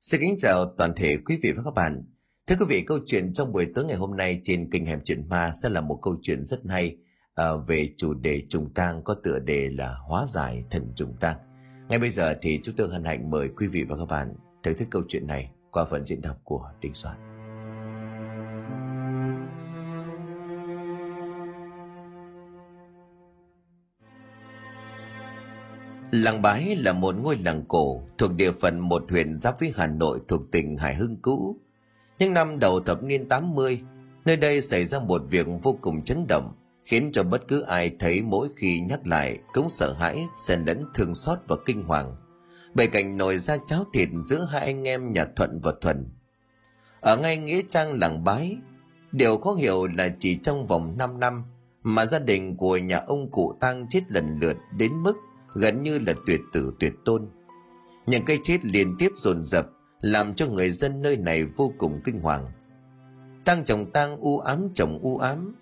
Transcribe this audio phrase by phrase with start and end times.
[0.00, 2.02] Xin kính chào toàn thể quý vị và các bạn.
[2.46, 5.28] Thưa quý vị, câu chuyện trong buổi tối ngày hôm nay trên kênh Hẻm Chuyện
[5.28, 6.96] Ma sẽ là một câu chuyện rất hay
[7.34, 11.36] à, về chủ đề trùng tang có tựa đề là hóa giải thần trùng tang.
[11.88, 14.76] Ngay bây giờ thì chúng tôi hân hạnh mời quý vị và các bạn thưởng
[14.76, 17.35] thức câu chuyện này qua phần diễn đọc của Đinh Soạn.
[26.22, 29.86] Làng Bái là một ngôi làng cổ thuộc địa phận một huyện giáp với Hà
[29.86, 31.56] Nội thuộc tỉnh Hải Hưng cũ.
[32.18, 33.80] Những năm đầu thập niên 80,
[34.24, 36.52] nơi đây xảy ra một việc vô cùng chấn động,
[36.84, 40.84] khiến cho bất cứ ai thấy mỗi khi nhắc lại cũng sợ hãi, xen lẫn
[40.94, 42.16] thương xót và kinh hoàng.
[42.74, 46.08] Bề cảnh nồi ra cháo thịt giữa hai anh em nhà Thuận và Thuần.
[47.00, 48.56] Ở ngay nghĩa trang làng Bái,
[49.12, 51.44] điều khó hiểu là chỉ trong vòng 5 năm
[51.82, 55.16] mà gia đình của nhà ông cụ Tăng chết lần lượt đến mức
[55.56, 57.28] gần như là tuyệt tử tuyệt tôn.
[58.06, 59.66] Những cây chết liên tiếp dồn dập
[60.00, 62.46] làm cho người dân nơi này vô cùng kinh hoàng.
[63.44, 65.54] Tăng chồng tang u ám chồng u ám.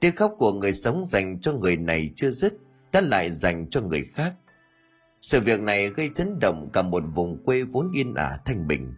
[0.00, 2.54] Tiếng khóc của người sống dành cho người này chưa dứt,
[2.92, 4.34] đã lại dành cho người khác.
[5.20, 8.94] Sự việc này gây chấn động cả một vùng quê vốn yên ả thanh bình.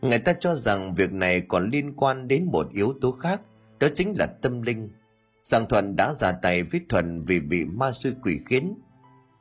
[0.00, 3.40] Người ta cho rằng việc này còn liên quan đến một yếu tố khác,
[3.78, 4.90] đó chính là tâm linh.
[5.44, 8.74] rằng Thuận đã ra tay với Thuần vì bị ma sư quỷ khiến,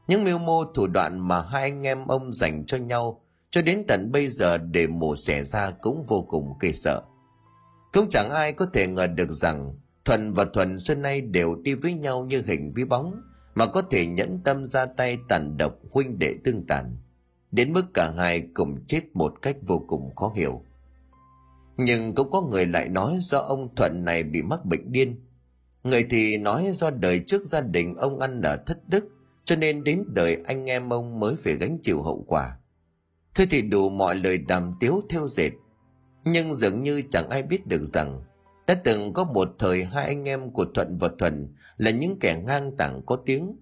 [0.07, 3.83] những mưu mô thủ đoạn mà hai anh em ông dành cho nhau, cho đến
[3.87, 7.01] tận bây giờ để mổ xẻ ra cũng vô cùng kỳ sợ.
[7.93, 11.73] Cũng chẳng ai có thể ngờ được rằng Thuần và Thuần xưa nay đều đi
[11.73, 13.21] với nhau như hình với bóng,
[13.55, 16.97] mà có thể nhẫn tâm ra tay tàn độc huynh đệ tương tàn
[17.51, 20.63] đến mức cả hai cùng chết một cách vô cùng khó hiểu.
[21.77, 25.21] Nhưng cũng có người lại nói do ông Thuận này bị mắc bệnh điên.
[25.83, 29.05] Người thì nói do đời trước gia đình ông ăn ở thất đức
[29.45, 32.57] cho nên đến đời anh em ông mới phải gánh chịu hậu quả.
[33.35, 35.51] Thôi thì đủ mọi lời đàm tiếu theo dệt,
[36.25, 38.23] nhưng dường như chẳng ai biết được rằng
[38.67, 42.41] đã từng có một thời hai anh em của Thuận và Thuần là những kẻ
[42.47, 43.57] ngang tảng có tiếng.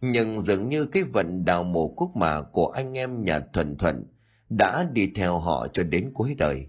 [0.00, 4.04] Nhưng dường như cái vận đào mổ quốc mà của anh em nhà Thuần Thuận
[4.48, 6.66] đã đi theo họ cho đến cuối đời.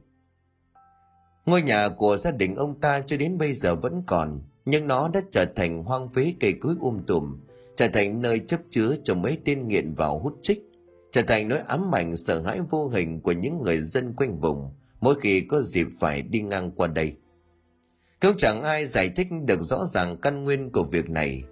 [1.46, 5.10] Ngôi nhà của gia đình ông ta cho đến bây giờ vẫn còn, nhưng nó
[5.14, 7.40] đã trở thành hoang phế cây cối um tùm,
[7.80, 10.60] trở thành nơi chấp chứa cho mấy tên nghiện vào hút trích,
[11.12, 14.74] trở thành nỗi ám ảnh sợ hãi vô hình của những người dân quanh vùng
[15.02, 17.16] mỗi khi có dịp phải đi ngang qua đây.
[18.22, 21.44] Cũng chẳng ai giải thích được rõ ràng căn nguyên của việc này.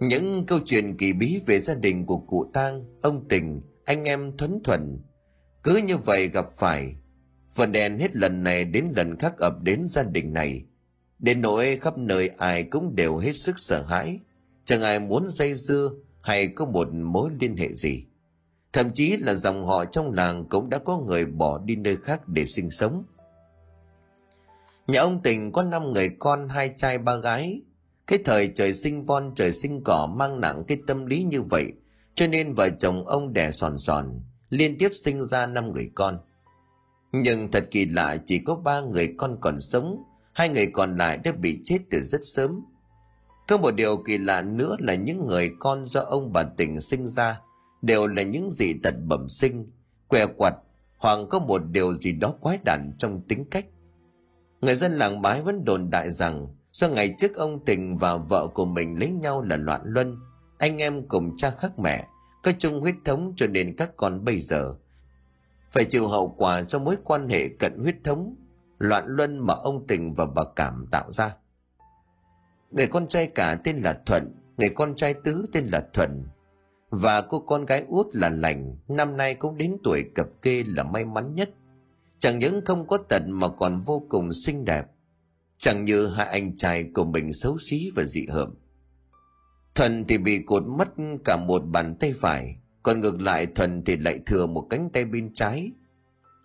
[0.00, 4.36] Những câu chuyện kỳ bí về gia đình của cụ tang, ông Tình, anh em
[4.36, 4.98] Thuấn Thuần,
[5.62, 6.94] cứ như vậy gặp phải,
[7.50, 10.64] phần đèn hết lần này đến lần khác ập đến gia đình này,
[11.18, 14.20] đến nỗi khắp nơi ai cũng đều hết sức sợ hãi,
[14.70, 18.04] chẳng ai muốn dây dưa hay có một mối liên hệ gì.
[18.72, 22.28] Thậm chí là dòng họ trong làng cũng đã có người bỏ đi nơi khác
[22.28, 23.04] để sinh sống.
[24.86, 27.60] Nhà ông tình có năm người con, hai trai, ba gái.
[28.06, 31.72] Cái thời trời sinh von, trời sinh cỏ mang nặng cái tâm lý như vậy,
[32.14, 36.18] cho nên vợ chồng ông đẻ sòn sòn, liên tiếp sinh ra năm người con.
[37.12, 41.18] Nhưng thật kỳ lạ, chỉ có ba người con còn sống, hai người còn lại
[41.24, 42.64] đã bị chết từ rất sớm
[43.50, 47.06] có một điều kỳ lạ nữa là những người con do ông bà tình sinh
[47.06, 47.40] ra
[47.82, 49.70] đều là những dị tật bẩm sinh,
[50.08, 50.54] què quặt
[50.96, 53.66] hoặc có một điều gì đó quái đản trong tính cách.
[54.60, 58.46] Người dân làng bái vẫn đồn đại rằng do ngày trước ông tình và vợ
[58.46, 60.16] của mình lấy nhau là loạn luân,
[60.58, 62.06] anh em cùng cha khác mẹ,
[62.42, 64.74] có chung huyết thống cho nên các con bây giờ
[65.70, 68.34] phải chịu hậu quả do mối quan hệ cận huyết thống,
[68.78, 71.36] loạn luân mà ông tình và bà cảm tạo ra.
[72.70, 76.24] Người con trai cả tên là Thuận, người con trai tứ tên là Thuận.
[76.90, 80.82] Và cô con gái út là Lành, năm nay cũng đến tuổi cập kê là
[80.82, 81.50] may mắn nhất.
[82.18, 84.86] Chẳng những không có tật mà còn vô cùng xinh đẹp.
[85.58, 88.54] Chẳng như hai anh trai của mình xấu xí và dị hợm.
[89.74, 90.88] Thuận thì bị cột mất
[91.24, 95.04] cả một bàn tay phải, còn ngược lại Thuận thì lại thừa một cánh tay
[95.04, 95.72] bên trái.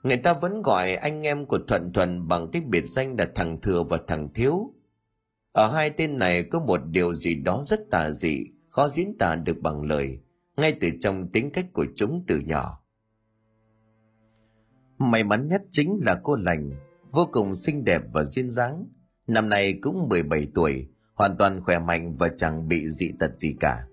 [0.04, 3.62] Người ta vẫn gọi anh em của Thuận Thuận bằng cái biệt danh là thằng
[3.62, 4.74] thừa và thằng thiếu,
[5.56, 9.36] ở hai tên này có một điều gì đó rất tà dị, khó diễn tả
[9.36, 10.20] được bằng lời,
[10.58, 12.80] ngay từ trong tính cách của chúng từ nhỏ.
[14.98, 16.72] May mắn nhất chính là cô lành,
[17.12, 18.86] vô cùng xinh đẹp và duyên dáng.
[19.28, 23.56] Năm nay cũng 17 tuổi, hoàn toàn khỏe mạnh và chẳng bị dị tật gì
[23.60, 23.88] cả.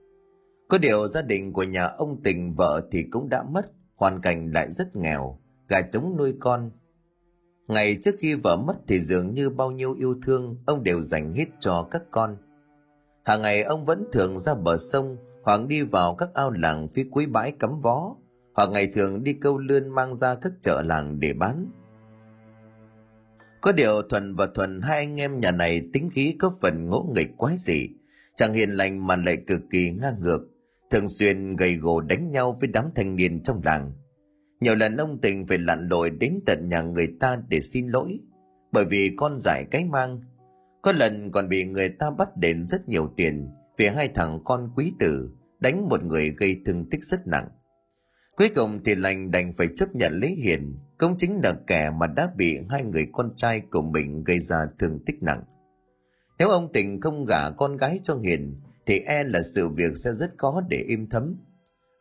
[0.69, 4.53] Có điều gia đình của nhà ông tình vợ thì cũng đã mất, hoàn cảnh
[4.53, 5.39] lại rất nghèo,
[5.69, 6.71] gà trống nuôi con,
[7.73, 11.35] Ngày trước khi vợ mất thì dường như bao nhiêu yêu thương ông đều dành
[11.35, 12.37] hết cho các con.
[13.25, 17.07] Hàng ngày ông vẫn thường ra bờ sông hoặc đi vào các ao làng phía
[17.11, 18.17] cuối bãi cắm vó,
[18.55, 21.67] hoặc ngày thường đi câu lươn mang ra các chợ làng để bán.
[23.61, 27.13] Có điều Thuần và Thuần hai anh em nhà này tính khí có phần ngỗ
[27.15, 27.89] nghịch quái dị,
[28.37, 30.41] chẳng hiền lành mà lại cực kỳ ngang ngược,
[30.91, 33.93] thường xuyên gầy gồ đánh nhau với đám thanh niên trong làng.
[34.63, 38.19] Nhiều lần ông Tình phải lặn lội đến tận nhà người ta để xin lỗi,
[38.73, 40.21] bởi vì con giải cái mang.
[40.83, 43.49] Có lần còn bị người ta bắt đến rất nhiều tiền
[43.79, 45.31] vì hai thằng con quý tử
[45.61, 47.49] đánh một người gây thương tích rất nặng.
[48.37, 52.07] Cuối cùng thì lành đành phải chấp nhận lấy hiền, công chính là kẻ mà
[52.07, 55.45] đã bị hai người con trai của mình gây ra thương tích nặng.
[56.39, 60.13] Nếu ông tình không gả con gái cho hiền, thì e là sự việc sẽ
[60.13, 61.37] rất khó để im thấm.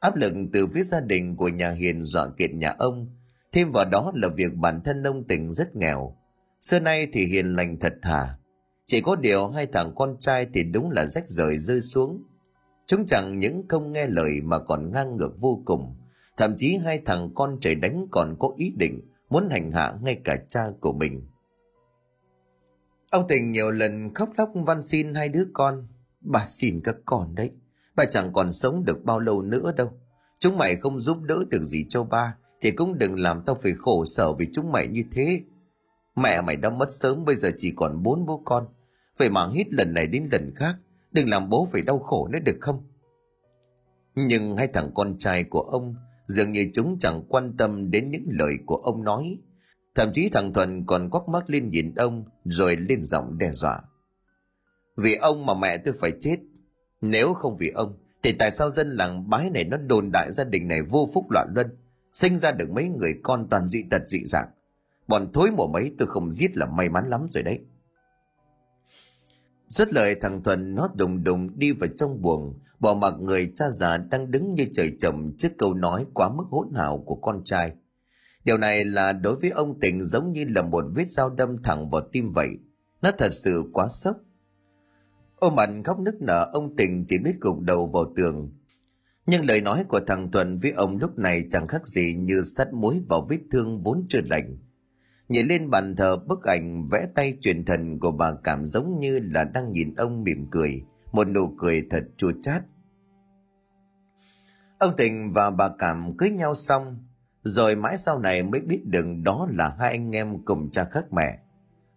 [0.02, 3.08] Áp lực từ phía gia đình của nhà hiền dọa kiện nhà ông,
[3.52, 6.16] thêm vào đó là việc bản thân ông tình rất nghèo.
[6.62, 8.38] Xưa nay thì hiền lành thật thà,
[8.86, 12.24] chỉ có điều hai thằng con trai thì đúng là rách rời rơi xuống.
[12.86, 15.96] Chúng chẳng những không nghe lời mà còn ngang ngược vô cùng,
[16.38, 20.16] thậm chí hai thằng con trời đánh còn có ý định muốn hành hạ ngay
[20.24, 21.22] cả cha của mình.
[23.10, 25.88] Ông Tình nhiều lần khóc lóc van xin hai đứa con.
[26.22, 27.52] Bà xin các con đấy,
[27.96, 29.92] ba chẳng còn sống được bao lâu nữa đâu.
[30.40, 33.74] Chúng mày không giúp đỡ được gì cho ba, thì cũng đừng làm tao phải
[33.78, 35.42] khổ sở vì chúng mày như thế.
[36.16, 38.68] Mẹ mày đã mất sớm bây giờ chỉ còn bốn bố con.
[39.18, 40.76] Phải mang hít lần này đến lần khác,
[41.12, 42.84] đừng làm bố phải đau khổ nữa được không?
[44.16, 45.96] Nhưng hai thằng con trai của ông
[46.28, 49.38] dường như chúng chẳng quan tâm đến những lời của ông nói.
[49.96, 53.82] Thậm chí thằng Thuận còn quắc mắt lên nhìn ông rồi lên giọng đe dọa.
[54.98, 56.38] Vì ông mà mẹ tôi phải chết.
[57.02, 60.44] Nếu không vì ông, thì tại sao dân làng bái này nó đồn đại gia
[60.44, 61.68] đình này vô phúc loạn luân,
[62.14, 64.50] sinh ra được mấy người con toàn dị tật dị dạng.
[65.08, 67.60] Bọn thối mổ mấy tôi không giết là may mắn lắm rồi đấy.
[69.68, 73.66] Rất lời thằng Thuần nó đùng đùng đi vào trong buồng, bỏ mặc người cha
[73.72, 77.42] già đang đứng như trời trầm trước câu nói quá mức hỗn hào của con
[77.44, 77.72] trai.
[78.44, 81.90] Điều này là đối với ông Tình giống như là một vết dao đâm thẳng
[81.90, 82.50] vào tim vậy.
[83.02, 84.18] Nó thật sự quá sốc.
[85.42, 88.52] Ôm mặt khóc nức nở ông Tình chỉ biết gục đầu vào tường.
[89.26, 92.74] Nhưng lời nói của thằng thuận với ông lúc này chẳng khác gì như sắt
[92.74, 94.58] muối vào vết thương vốn chưa lành
[95.30, 99.20] Nhìn lên bàn thờ bức ảnh vẽ tay truyền thần của bà cảm giống như
[99.20, 102.64] là đang nhìn ông mỉm cười, một nụ cười thật chua chát.
[104.78, 106.98] Ông Tình và bà Cảm cưới nhau xong,
[107.44, 111.14] rồi mãi sau này mới biết được đó là hai anh em cùng cha khác
[111.14, 111.40] mẹ.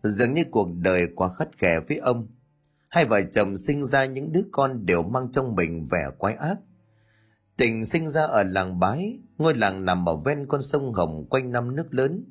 [0.02, 2.26] Dường như cuộc đời quá khắt khe với ông.
[2.94, 6.58] Hai vợ chồng sinh ra những đứa con đều mang trong mình vẻ quái ác.
[7.56, 11.52] Tình sinh ra ở làng Bái, ngôi làng nằm ở ven con sông Hồng quanh
[11.52, 12.24] năm nước lớn.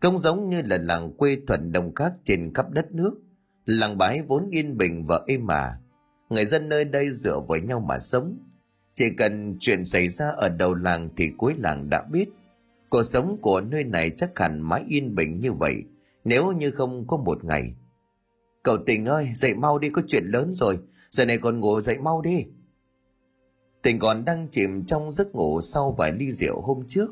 [0.00, 3.14] Công giống như là làng quê thuần đồng khác trên khắp đất nước.
[3.64, 5.78] Làng bái vốn yên bình và êm ả.
[6.30, 8.38] Người dân nơi đây dựa với nhau mà sống.
[8.94, 12.28] Chỉ cần chuyện xảy ra ở đầu làng thì cuối làng đã biết.
[12.88, 15.74] Cuộc sống của nơi này chắc hẳn mãi yên bình như vậy
[16.24, 17.74] nếu như không có một ngày.
[18.62, 20.78] Cậu tình ơi, dậy mau đi có chuyện lớn rồi.
[21.10, 22.44] Giờ này còn ngủ dậy mau đi.
[23.82, 27.10] Tình còn đang chìm trong giấc ngủ sau vài ly rượu hôm trước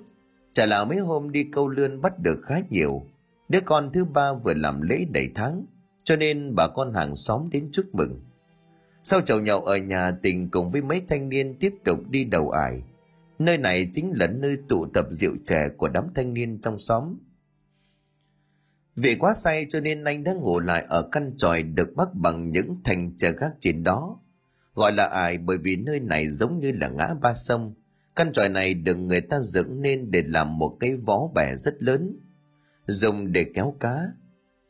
[0.57, 3.03] Chả là mấy hôm đi câu lươn bắt được khá nhiều.
[3.49, 5.67] Đứa con thứ ba vừa làm lễ đầy tháng,
[6.05, 8.21] cho nên bà con hàng xóm đến chúc mừng.
[9.03, 12.51] Sau chầu nhậu ở nhà tình cùng với mấy thanh niên tiếp tục đi đầu
[12.51, 12.83] ải.
[13.39, 17.15] Nơi này chính là nơi tụ tập rượu chè của đám thanh niên trong xóm.
[18.97, 22.51] Vì quá say cho nên anh đã ngủ lại ở căn tròi được bắt bằng
[22.51, 24.21] những thành chờ gác trên đó.
[24.75, 27.75] Gọi là ải bởi vì nơi này giống như là ngã ba sông,
[28.17, 31.83] Căn tròi này được người ta dựng nên để làm một cái vó bè rất
[31.83, 32.19] lớn,
[32.87, 33.99] dùng để kéo cá.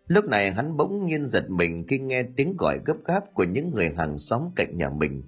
[0.07, 3.71] Lúc này hắn bỗng nhiên giật mình khi nghe tiếng gọi gấp gáp của những
[3.71, 5.23] người hàng xóm cạnh nhà mình.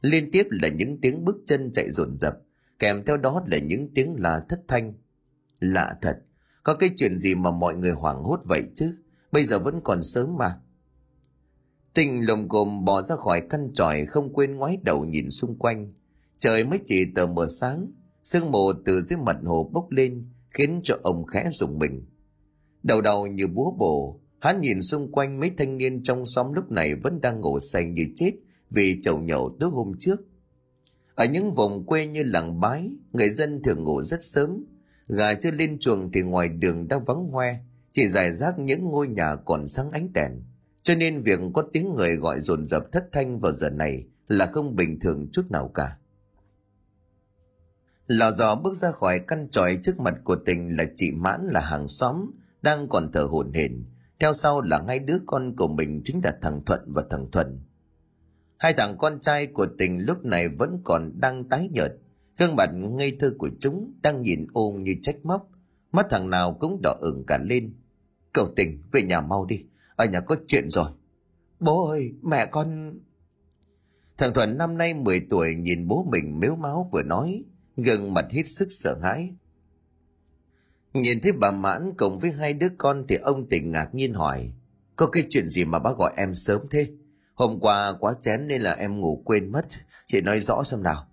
[0.00, 2.38] Liên tiếp là những tiếng bước chân chạy rồn rập,
[2.78, 4.94] kèm theo đó là những tiếng là thất thanh.
[5.60, 6.18] Lạ thật,
[6.66, 8.94] có cái chuyện gì mà mọi người hoảng hốt vậy chứ?
[9.32, 10.60] Bây giờ vẫn còn sớm mà.
[11.94, 15.92] Tình lồng cồm bò ra khỏi căn tròi không quên ngoái đầu nhìn xung quanh–
[16.38, 17.86] Trời mới chỉ tờ mờ sáng,
[18.24, 22.04] sương mù từ dưới mặt hồ bốc lên, khiến cho ông khẽ rùng mình.
[22.82, 26.70] Đầu đầu như búa bổ, hắn nhìn xung quanh mấy thanh niên trong xóm lúc
[26.70, 28.32] này vẫn đang ngủ say như chết
[28.70, 30.16] vì chầu nhậu tối hôm trước.
[31.14, 34.64] Ở những vùng quê như làng bái, người dân thường ngủ rất sớm.
[35.08, 37.56] Gà chưa lên chuồng thì ngoài đường đã vắng hoe,
[37.92, 40.42] chỉ dài rác những ngôi nhà còn sáng ánh đèn.
[40.82, 44.46] Cho nên việc có tiếng người gọi dồn dập thất thanh vào giờ này là
[44.46, 45.96] không bình thường chút nào cả.
[48.06, 51.60] Lò dò bước ra khỏi căn tròi trước mặt của tình là chị Mãn là
[51.60, 52.30] hàng xóm,
[52.62, 53.84] đang còn thở hổn hển.
[54.20, 57.60] Theo sau là hai đứa con của mình chính là thằng Thuận và thằng Thuần.
[58.58, 61.92] Hai thằng con trai của tình lúc này vẫn còn đang tái nhợt,
[62.38, 65.48] gương mặt ngây thơ của chúng đang nhìn ôm như trách móc.
[65.92, 67.74] Mắt thằng nào cũng đỏ ửng cả lên.
[68.32, 69.64] Cậu tình, về nhà mau đi.
[69.96, 70.90] Ở nhà có chuyện rồi.
[71.60, 72.98] Bố ơi, mẹ con.
[74.18, 77.44] Thằng thuận năm nay 10 tuổi, nhìn bố mình mếu máu vừa nói.
[77.76, 79.34] Gương mặt hết sức sợ hãi.
[80.92, 84.50] Nhìn thấy bà mãn cùng với hai đứa con thì ông tỉnh ngạc nhiên hỏi,
[84.96, 86.88] có cái chuyện gì mà bác gọi em sớm thế?
[87.34, 89.66] Hôm qua quá chén nên là em ngủ quên mất.
[90.06, 91.08] Chị nói rõ xem nào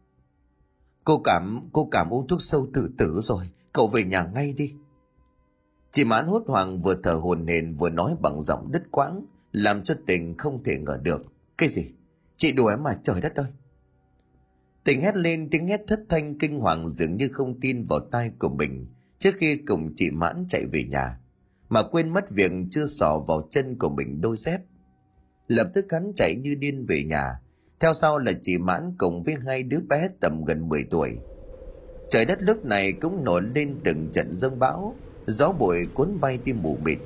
[1.04, 3.50] cô cảm cô cảm uống thuốc sâu tự tử rồi.
[3.74, 4.74] Cậu về nhà ngay đi.
[5.92, 9.84] Chị mãn hốt hoảng vừa thở hồn hển vừa nói bằng giọng đứt quãng, làm
[9.84, 11.22] cho tình không thể ngờ được.
[11.58, 11.92] Cái gì?
[12.38, 13.48] Chị đùa em mà trời đất ơi.
[14.84, 18.32] Tình hét lên tiếng hét thất thanh kinh hoàng dường như không tin vào tai
[18.40, 18.88] của mình
[19.20, 21.20] trước khi cùng chị mãn chạy về nhà,
[21.70, 24.62] mà quên mất việc chưa sỏ vào chân của mình đôi dép.
[25.48, 27.40] Lập tức hắn chạy như điên về nhà
[27.84, 31.12] theo sau là chị mãn cùng với hai đứa bé tầm gần 10 tuổi.
[32.10, 34.96] Trời đất lúc này cũng nổi lên từng trận dông bão,
[35.28, 36.98] gió bụi cuốn bay đi mù mịt.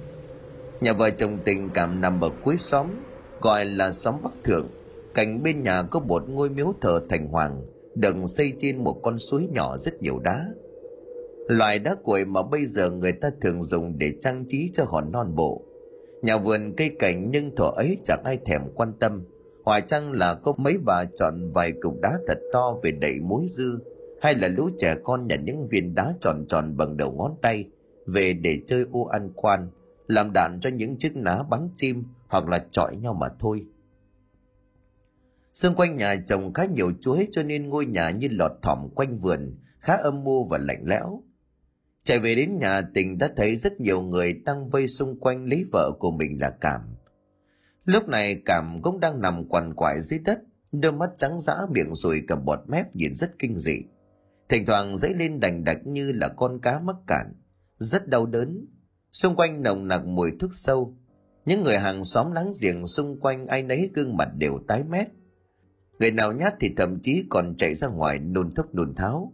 [0.82, 2.88] Nhà vợ chồng tình cảm nằm ở cuối xóm,
[3.42, 4.68] gọi là xóm bắc thượng.
[5.14, 7.62] Cạnh bên nhà có một ngôi miếu thờ thành hoàng
[7.96, 10.46] được xây trên một con suối nhỏ rất nhiều đá.
[11.48, 15.12] Loại đá cuội mà bây giờ người ta thường dùng để trang trí cho hòn
[15.12, 15.62] non bộ.
[16.22, 19.26] Nhà vườn cây cảnh nhưng thuở ấy chẳng ai thèm quan tâm
[19.68, 23.46] hoài chăng là có mấy bà chọn vài cục đá thật to về đẩy muối
[23.48, 23.80] dư,
[24.22, 27.70] hay là lũ trẻ con nhận những viên đá tròn tròn bằng đầu ngón tay
[28.06, 29.70] về để chơi ô ăn quan
[30.08, 33.66] làm đạn cho những chiếc ná bắn chim hoặc là chọi nhau mà thôi.
[35.54, 39.20] Xung quanh nhà trồng khá nhiều chuối cho nên ngôi nhà như lọt thỏm quanh
[39.20, 41.24] vườn khá âm mưu và lạnh lẽo.
[42.04, 45.66] Chạy về đến nhà tình đã thấy rất nhiều người đang vây xung quanh lấy
[45.72, 46.82] vợ của mình là cảm
[47.88, 50.40] lúc này cảm cũng đang nằm quằn quại dưới đất,
[50.72, 53.82] đôi mắt trắng dã miệng rồi cầm bọt mép nhìn rất kinh dị.
[54.50, 57.34] Thỉnh thoảng dãy lên đành đạch như là con cá mắc cạn,
[57.78, 58.66] rất đau đớn.
[59.12, 60.98] Xung quanh nồng nặc mùi thuốc sâu,
[61.46, 65.08] những người hàng xóm láng giềng xung quanh ai nấy gương mặt đều tái mét.
[66.00, 69.34] Người nào nhát thì thậm chí còn chạy ra ngoài nôn thốc nôn tháo.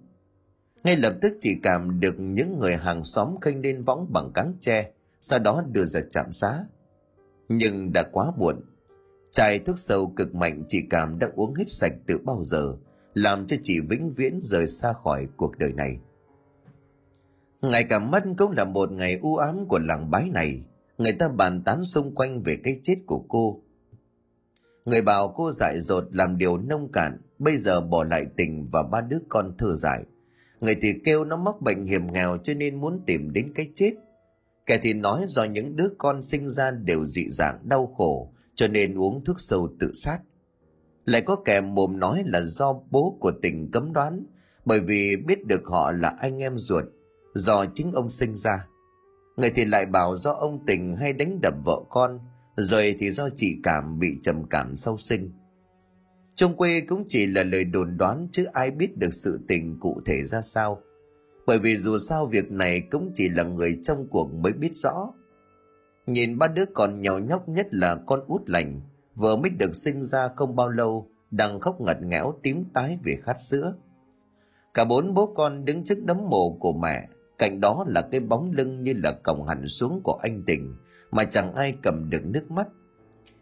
[0.83, 4.53] Ngay lập tức chỉ cảm được những người hàng xóm khênh lên võng bằng cáng
[4.60, 6.65] tre, sau đó đưa ra trạm xá
[7.57, 8.55] nhưng đã quá muộn.
[9.31, 12.75] Chai thuốc sâu cực mạnh chị cảm đã uống hết sạch từ bao giờ,
[13.13, 15.98] làm cho chị vĩnh viễn rời xa khỏi cuộc đời này.
[17.62, 20.62] Ngày cảm mất cũng là một ngày u ám của làng bái này.
[20.98, 23.62] Người ta bàn tán xung quanh về cái chết của cô.
[24.86, 28.83] Người bảo cô dại dột làm điều nông cạn, bây giờ bỏ lại tình và
[28.83, 30.03] ba đứa con thơ dại.
[30.62, 33.91] Người thì kêu nó mắc bệnh hiểm nghèo cho nên muốn tìm đến cái chết
[34.65, 38.67] kẻ thì nói do những đứa con sinh ra đều dị dạng đau khổ, cho
[38.67, 40.20] nên uống thuốc sâu tự sát.
[41.05, 44.25] Lại có kẻ mồm nói là do bố của tình cấm đoán,
[44.65, 46.84] bởi vì biết được họ là anh em ruột,
[47.34, 48.67] do chính ông sinh ra.
[49.38, 52.20] Người thì lại bảo do ông tình hay đánh đập vợ con,
[52.58, 55.32] rồi thì do chị cảm bị trầm cảm sau sinh.
[56.36, 60.01] Trong quê cũng chỉ là lời đồn đoán chứ ai biết được sự tình cụ
[60.05, 60.82] thể ra sao
[61.47, 65.13] bởi vì dù sao việc này cũng chỉ là người trong cuộc mới biết rõ.
[66.07, 68.81] Nhìn ba đứa con nhỏ nhóc nhất là con út lành,
[69.15, 73.17] vừa mới được sinh ra không bao lâu, đang khóc ngặt nghẽo tím tái vì
[73.23, 73.75] khát sữa.
[74.73, 77.07] Cả bốn bố con đứng trước đấm mồ của mẹ,
[77.38, 80.75] cạnh đó là cái bóng lưng như là còng hẳn xuống của anh tình,
[81.12, 82.67] mà chẳng ai cầm được nước mắt.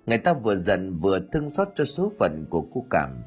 [0.05, 3.23] Người ta vừa giận vừa thương xót cho số phận của cô cảm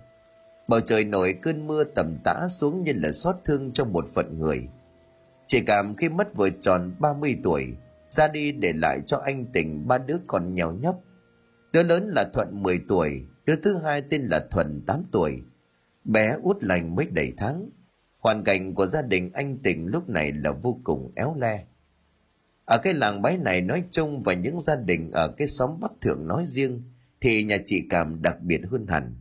[0.68, 4.38] bầu trời nổi cơn mưa tầm tã xuống như là xót thương cho một phận
[4.38, 4.68] người.
[5.47, 7.75] Chỉ cảm khi mất vừa tròn 30 tuổi,
[8.09, 11.00] ra đi để lại cho anh tình ba đứa còn nhỏ nhóc.
[11.73, 15.42] Đứa lớn là thuận 10 tuổi, đứa thứ hai tên là thuần 8 tuổi.
[16.04, 17.71] Bé út lành mới đầy tháng.
[18.18, 21.64] Hoàn cảnh của gia đình anh tình lúc này là vô cùng éo le.
[22.64, 25.92] Ở cái làng bái này nói chung và những gia đình ở cái xóm Bắc
[26.00, 26.83] Thượng nói riêng,
[27.21, 29.14] thì nhà chị Cảm đặc biệt hơn hẳn.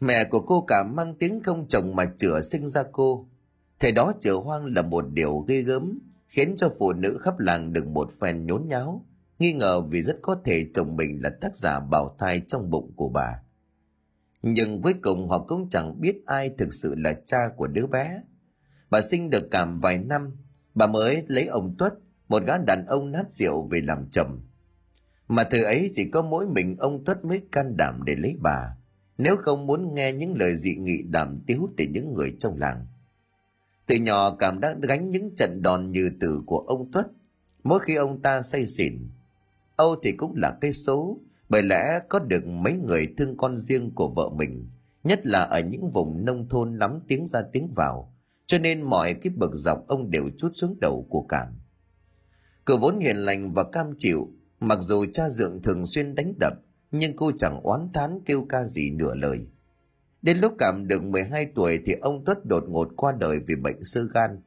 [0.00, 3.28] Mẹ của cô Cảm mang tiếng không chồng mà chữa sinh ra cô.
[3.78, 7.72] Thời đó chữa hoang là một điều ghê gớm, khiến cho phụ nữ khắp làng
[7.72, 9.04] được một phen nhốn nháo,
[9.38, 12.92] nghi ngờ vì rất có thể chồng mình là tác giả bào thai trong bụng
[12.96, 13.42] của bà.
[14.42, 18.22] Nhưng cuối cùng họ cũng chẳng biết ai thực sự là cha của đứa bé.
[18.90, 20.36] Bà sinh được cảm vài năm
[20.74, 21.94] bà mới lấy ông tuất
[22.28, 24.40] một gã đàn ông nát rượu về làm chồng
[25.28, 28.76] mà từ ấy chỉ có mỗi mình ông tuất mới can đảm để lấy bà
[29.20, 32.86] nếu không muốn nghe những lời dị nghị đàm tiếu từ những người trong làng
[33.86, 37.06] từ nhỏ cảm đã gánh những trận đòn như tử của ông tuất
[37.62, 39.08] mỗi khi ông ta say xỉn
[39.76, 43.90] âu thì cũng là cây số bởi lẽ có được mấy người thương con riêng
[43.94, 44.66] của vợ mình
[45.04, 48.14] nhất là ở những vùng nông thôn lắm tiếng ra tiếng vào,
[48.46, 51.48] cho nên mọi cái bậc dọc ông đều chút xuống đầu của cảm.
[52.64, 54.28] Cửa vốn hiền lành và cam chịu,
[54.60, 56.52] mặc dù cha dượng thường xuyên đánh đập,
[56.90, 59.46] nhưng cô chẳng oán thán kêu ca gì nửa lời.
[60.22, 63.84] Đến lúc cảm được 12 tuổi thì ông Tuất đột ngột qua đời vì bệnh
[63.84, 64.40] sơ gan.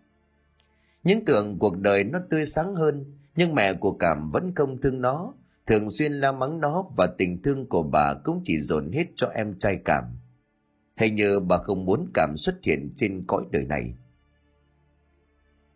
[1.03, 5.01] Những tưởng cuộc đời nó tươi sáng hơn, nhưng mẹ của cảm vẫn công thương
[5.01, 5.33] nó,
[5.67, 9.27] thường xuyên la mắng nó và tình thương của bà cũng chỉ dồn hết cho
[9.27, 10.03] em trai cảm.
[10.97, 13.93] Hình như bà không muốn cảm xuất hiện trên cõi đời này.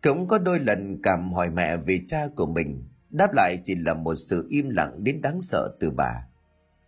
[0.02, 3.94] Cũng có đôi lần cảm hỏi mẹ về cha của mình, đáp lại chỉ là
[3.94, 6.27] một sự im lặng đến đáng sợ từ bà.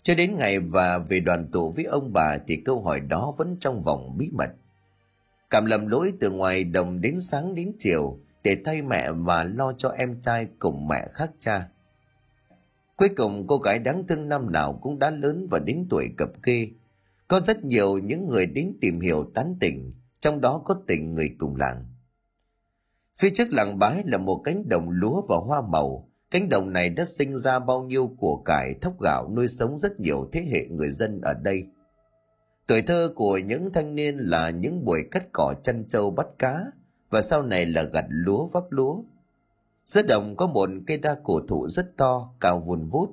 [0.03, 3.57] Cho đến ngày và về đoàn tụ với ông bà thì câu hỏi đó vẫn
[3.61, 4.51] trong vòng bí mật.
[5.51, 9.73] Cảm lầm lỗi từ ngoài đồng đến sáng đến chiều để thay mẹ và lo
[9.73, 11.69] cho em trai cùng mẹ khác cha.
[12.97, 16.31] Cuối cùng cô gái đáng thương năm nào cũng đã lớn và đến tuổi cập
[16.43, 16.69] kê.
[17.29, 21.35] Có rất nhiều những người đến tìm hiểu tán tỉnh, trong đó có tình người
[21.39, 21.85] cùng làng.
[23.19, 26.89] Phía trước làng bái là một cánh đồng lúa và hoa màu, Cánh đồng này
[26.91, 30.67] đã sinh ra bao nhiêu của cải thóc gạo nuôi sống rất nhiều thế hệ
[30.71, 31.67] người dân ở đây.
[32.67, 36.65] Tuổi thơ của những thanh niên là những buổi cắt cỏ chăn trâu bắt cá
[37.11, 39.03] và sau này là gặt lúa vác lúa.
[39.85, 43.11] Giữa đồng có một cây đa cổ thụ rất to, cao vùn vút.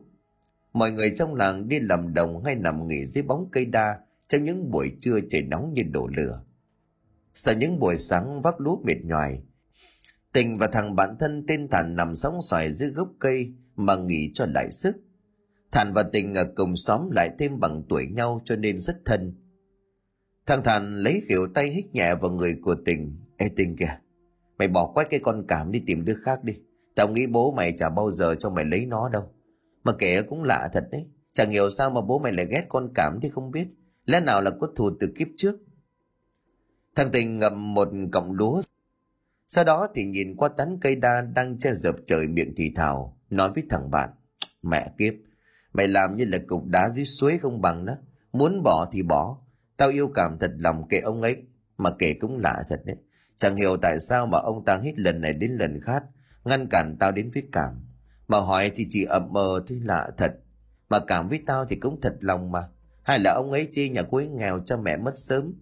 [0.74, 4.44] Mọi người trong làng đi làm đồng hay nằm nghỉ dưới bóng cây đa trong
[4.44, 6.42] những buổi trưa trời nóng như đổ lửa.
[7.34, 9.42] Sau những buổi sáng vác lúa mệt nhoài,
[10.34, 14.32] Tình và thằng bạn thân tên Thản nằm sóng xoài dưới gốc cây mà nghỉ
[14.34, 14.98] cho lại sức.
[15.72, 19.34] Thản và Tình ở cùng xóm lại thêm bằng tuổi nhau cho nên rất thân.
[20.46, 23.18] Thằng Thản lấy kiểu tay hít nhẹ vào người của Tình.
[23.38, 23.98] Ê Tình kìa,
[24.58, 26.54] mày bỏ quách cái con cảm đi tìm đứa khác đi.
[26.96, 29.32] Tao nghĩ bố mày chả bao giờ cho mày lấy nó đâu.
[29.84, 31.06] Mà kể cũng lạ thật đấy.
[31.32, 33.68] Chẳng hiểu sao mà bố mày lại ghét con cảm thì không biết.
[34.06, 35.56] Lẽ nào là có thù từ kiếp trước.
[36.96, 38.62] Thằng Tình ngậm một cọng lúa
[39.48, 43.18] sau đó thì nhìn qua tán cây đa đang che dập trời miệng thì thào,
[43.30, 44.10] nói với thằng bạn,
[44.62, 45.14] mẹ kiếp,
[45.74, 47.94] mày làm như là cục đá dưới suối không bằng đó,
[48.34, 49.38] muốn bỏ thì bỏ,
[49.78, 51.44] tao yêu cảm thật lòng kệ ông ấy,
[51.78, 52.96] mà kể cũng lạ thật đấy.
[53.36, 56.04] Chẳng hiểu tại sao mà ông ta hết lần này đến lần khác,
[56.44, 57.74] ngăn cản tao đến với cảm.
[58.28, 60.36] Mà hỏi thì chỉ ậm mờ thôi lạ thật,
[60.90, 62.68] mà cảm với tao thì cũng thật lòng mà.
[63.04, 65.54] Hay là ông ấy chi nhà cuối nghèo cho mẹ mất sớm,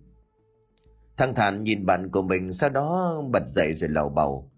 [1.17, 4.51] Thằng Thản nhìn bạn của mình sau đó bật dậy rồi lầu bầu.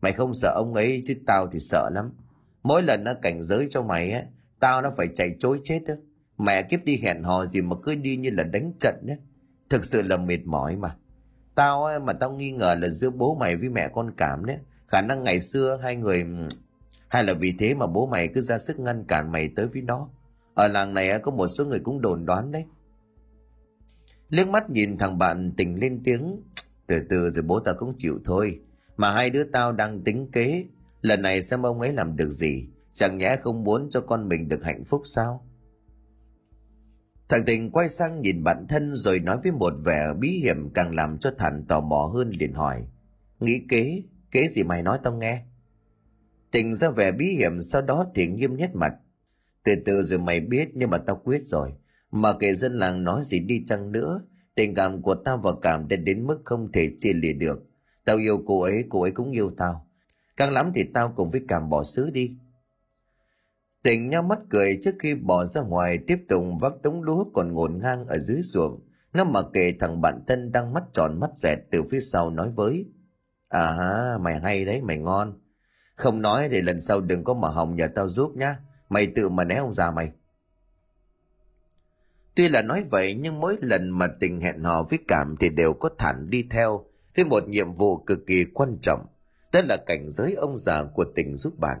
[0.00, 2.12] Mày không sợ ông ấy chứ tao thì sợ lắm.
[2.62, 4.22] Mỗi lần nó cảnh giới cho mày á,
[4.60, 5.94] tao nó phải chạy chối chết á.
[6.38, 9.14] Mẹ kiếp đi hẹn hò gì mà cứ đi như là đánh trận á.
[9.70, 10.96] Thực sự là mệt mỏi mà.
[11.54, 14.58] Tao á, mà tao nghi ngờ là giữa bố mày với mẹ con cảm đấy.
[14.88, 16.24] Khả năng ngày xưa hai người...
[17.08, 19.82] Hay là vì thế mà bố mày cứ ra sức ngăn cản mày tới với
[19.82, 20.08] nó.
[20.54, 22.64] Ở làng này có một số người cũng đồn đoán đấy
[24.32, 26.42] liếc mắt nhìn thằng bạn tình lên tiếng.
[26.86, 28.60] Từ từ rồi bố tao cũng chịu thôi.
[28.96, 30.64] Mà hai đứa tao đang tính kế.
[31.00, 32.66] Lần này xem ông ấy làm được gì?
[32.92, 35.46] Chẳng nhẽ không muốn cho con mình được hạnh phúc sao?
[37.28, 40.94] Thằng tình quay sang nhìn bản thân rồi nói với một vẻ bí hiểm càng
[40.94, 42.86] làm cho thằng tò mò hơn liền hỏi.
[43.40, 45.42] Nghĩ kế kế gì mày nói tao nghe?
[46.50, 48.94] Tình ra vẻ bí hiểm sau đó thì nghiêm nhất mặt.
[49.64, 51.72] Từ từ rồi mày biết nhưng mà tao quyết rồi
[52.12, 54.20] mà kể dân làng nói gì đi chăng nữa,
[54.54, 57.62] tình cảm của tao và Cảm đã đến mức không thể chia lìa được.
[58.04, 59.86] Tao yêu cô ấy, cô ấy cũng yêu tao.
[60.36, 62.30] Càng lắm thì tao cùng với Cảm bỏ xứ đi.
[63.82, 67.52] Tình nhau mắt cười trước khi bỏ ra ngoài tiếp tục vác đống lúa còn
[67.54, 68.80] ngổn ngang ở dưới ruộng.
[69.12, 72.50] Nó mặc kệ thằng bạn thân đang mắt tròn mắt dẹt từ phía sau nói
[72.56, 72.86] với.
[73.48, 75.38] À ha, mày hay đấy, mày ngon.
[75.94, 78.56] Không nói để lần sau đừng có mà hòng nhà tao giúp nhá.
[78.88, 80.12] Mày tự mà né ông già mày.
[82.34, 85.72] Tuy là nói vậy nhưng mỗi lần mà tình hẹn hò với cảm thì đều
[85.72, 86.84] có thản đi theo
[87.16, 89.06] với một nhiệm vụ cực kỳ quan trọng,
[89.52, 91.78] đó là cảnh giới ông già của tình giúp bạn.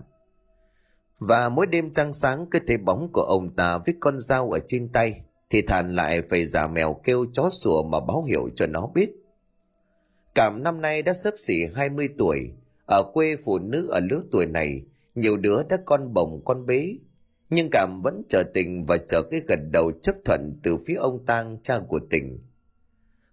[1.18, 4.58] Và mỗi đêm trăng sáng cứ thấy bóng của ông ta với con dao ở
[4.66, 8.66] trên tay, thì thản lại phải giả mèo kêu chó sủa mà báo hiệu cho
[8.66, 9.10] nó biết.
[10.34, 12.50] Cảm năm nay đã sấp xỉ 20 tuổi,
[12.86, 14.82] ở quê phụ nữ ở lứa tuổi này,
[15.14, 16.96] nhiều đứa đã con bồng con bế,
[17.54, 21.26] nhưng cảm vẫn chờ tình và chờ cái gật đầu chấp thuận từ phía ông
[21.26, 22.38] tang, cha của tình.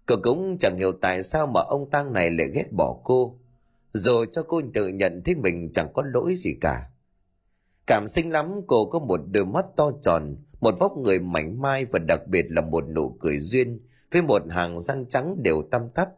[0.06, 3.38] Cậu cũng chẳng hiểu tại sao mà ông tang này lại ghét bỏ cô,
[3.92, 6.90] rồi cho cô tự nhận thấy mình chẳng có lỗi gì cả.
[7.86, 11.84] Cảm xinh lắm, cô có một đôi mắt to tròn, một vóc người mảnh mai
[11.84, 13.80] và đặc biệt là một nụ cười duyên
[14.12, 16.08] với một hàng răng trắng đều tăm tắp.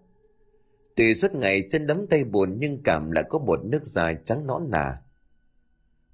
[0.96, 4.46] Tuy suốt ngày chân đấm tay buồn nhưng cảm lại có một nước dài trắng
[4.46, 5.01] nõn nà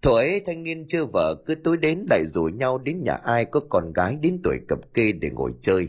[0.03, 3.45] Thổ ấy thanh niên chưa vợ, cứ tối đến lại rủ nhau đến nhà ai
[3.45, 5.89] có con gái đến tuổi cập kê để ngồi chơi.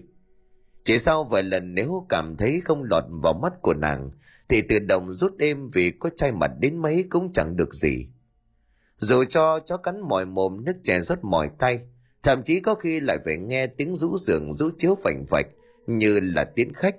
[0.84, 4.12] chỉ sau vài lần nếu cảm thấy không lọt vào mắt của nàng,
[4.50, 8.08] thì tự động rút êm vì có chai mặt đến mấy cũng chẳng được gì.
[8.98, 11.80] Dù cho chó cắn mỏi mồm, nước chè rót mỏi tay,
[12.24, 15.48] thậm chí có khi lại phải nghe tiếng rũ giường rũ chiếu phành phạch
[15.88, 16.96] như là tiếng khách.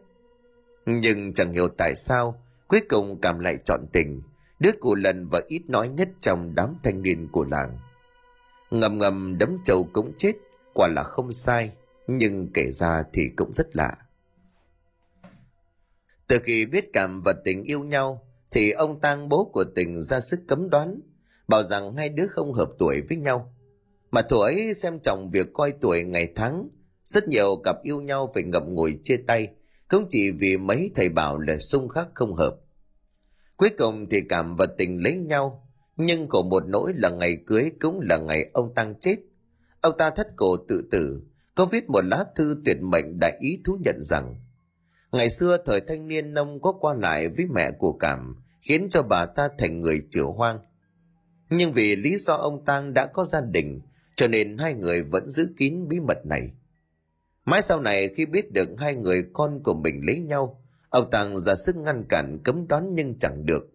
[0.86, 4.22] Nhưng chẳng hiểu tại sao, cuối cùng cảm lại chọn tình
[4.60, 7.78] đứa cụ lần và ít nói nhất trong đám thanh niên của làng.
[8.70, 10.32] Ngầm ngầm đấm trầu cũng chết,
[10.74, 11.72] quả là không sai,
[12.06, 13.96] nhưng kể ra thì cũng rất lạ.
[16.26, 20.20] Từ khi biết cảm và tình yêu nhau, thì ông tang bố của tình ra
[20.20, 21.00] sức cấm đoán,
[21.48, 23.54] bảo rằng hai đứa không hợp tuổi với nhau.
[24.10, 26.68] Mà thủ ấy xem trọng việc coi tuổi ngày tháng,
[27.04, 29.48] rất nhiều cặp yêu nhau phải ngậm ngùi chia tay
[29.90, 32.56] không chỉ vì mấy thầy bảo là xung khắc không hợp
[33.60, 37.72] cuối cùng thì cảm và tình lấy nhau, nhưng khổ một nỗi là ngày cưới
[37.80, 39.16] cũng là ngày ông tăng chết.
[39.80, 41.22] Ông ta thất cổ tự tử,
[41.54, 44.34] có viết một lá thư tuyệt mệnh đại ý thú nhận rằng,
[45.12, 49.02] ngày xưa thời thanh niên nông có qua lại với mẹ của cảm, khiến cho
[49.02, 50.58] bà ta thành người chữa hoang.
[51.50, 53.80] Nhưng vì lý do ông tang đã có gia đình,
[54.16, 56.50] cho nên hai người vẫn giữ kín bí mật này.
[57.44, 60.59] Mãi sau này khi biết được hai người con của mình lấy nhau
[60.90, 63.70] ông Tàng ra sức ngăn cản, cấm đoán nhưng chẳng được.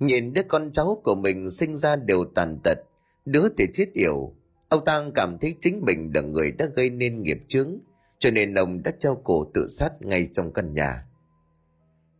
[0.00, 2.78] Nhìn đứa con cháu của mình sinh ra đều tàn tật,
[3.24, 4.34] đứa thì chết yểu.
[4.68, 7.78] Ông Tàng cảm thấy chính mình là người đã gây nên nghiệp chướng,
[8.18, 11.04] cho nên ông đã treo cổ tự sát ngay trong căn nhà.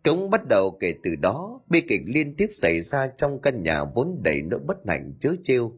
[0.04, 3.84] Cũng bắt đầu kể từ đó, bi kịch liên tiếp xảy ra trong căn nhà
[3.84, 5.72] vốn đầy nỗi bất hạnh, chớ trêu.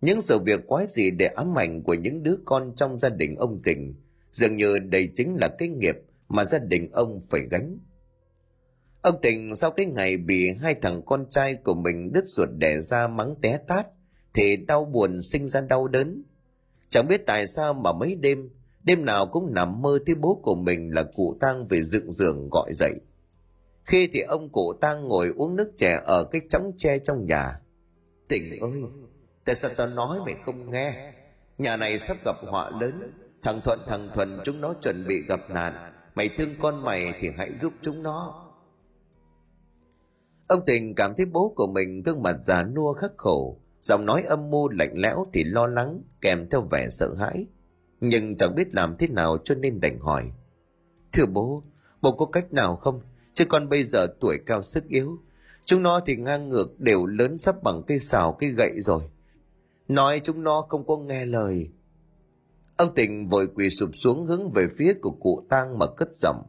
[0.00, 3.36] Những sự việc quái gì để ám ảnh của những đứa con trong gia đình
[3.36, 3.94] ông tình
[4.32, 5.96] dường như đây chính là cái nghiệp
[6.28, 7.78] mà gia đình ông phải gánh.
[9.02, 12.80] Ông tình sau cái ngày bị hai thằng con trai của mình đứt ruột đẻ
[12.80, 13.86] ra mắng té tát,
[14.34, 16.22] thì đau buồn sinh ra đau đớn.
[16.88, 18.50] Chẳng biết tại sao mà mấy đêm
[18.84, 22.48] đêm nào cũng nằm mơ thấy bố của mình là cụ tang về dựng giường
[22.50, 22.94] gọi dậy.
[23.84, 27.60] Khi thì ông cụ tang ngồi uống nước chè ở cái chóng tre trong nhà.
[28.28, 28.70] Tình ơi,
[29.44, 31.12] tại sao tao nói mày không nghe?
[31.58, 33.12] Nhà này sắp gặp họa lớn,
[33.42, 37.28] thằng thuận thằng thuần chúng nó chuẩn bị gặp nạn mày thương con mày thì
[37.36, 38.44] hãy giúp chúng nó.
[40.46, 44.22] Ông tình cảm thấy bố của mình gương mặt già nua khắc khổ, giọng nói
[44.22, 47.46] âm mưu lạnh lẽo thì lo lắng, kèm theo vẻ sợ hãi.
[48.00, 50.32] Nhưng chẳng biết làm thế nào cho nên đành hỏi,
[51.12, 51.62] thưa bố
[52.00, 53.00] bố có cách nào không?
[53.34, 55.18] Chứ con bây giờ tuổi cao sức yếu,
[55.64, 59.02] chúng nó thì ngang ngược đều lớn sắp bằng cây xào cây gậy rồi.
[59.88, 61.70] Nói chúng nó không có nghe lời
[62.78, 66.42] ông tình vội quỳ sụp xuống hướng về phía của cụ tang mà cất giọng.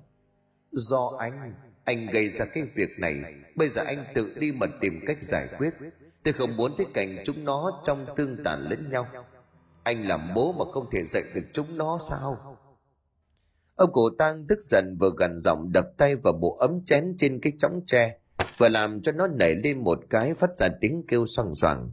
[0.71, 3.15] Do anh anh gây ra cái việc này,
[3.55, 5.73] bây giờ anh tự đi mà tìm cách giải quyết.
[6.23, 9.07] Tôi không muốn thấy cảnh chúng nó trong tương tàn lẫn nhau.
[9.83, 12.57] Anh làm bố mà không thể dạy được chúng nó sao?
[13.75, 17.39] Ông cụ tang tức giận vừa gần giọng đập tay vào bộ ấm chén trên
[17.41, 18.17] cái chõng tre
[18.57, 21.91] và làm cho nó nảy lên một cái phát ra tiếng kêu xoằng xoàng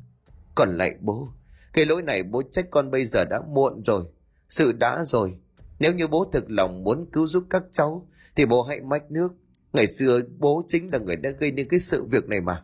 [0.55, 1.29] còn lại bố,
[1.73, 4.05] cái lỗi này bố trách con bây giờ đã muộn rồi
[4.49, 5.39] sự đã rồi.
[5.79, 9.35] Nếu như bố thực lòng muốn cứu giúp các cháu, thì bố hãy mách nước.
[9.73, 12.63] Ngày xưa, bố chính là người đã gây nên cái sự việc này mà.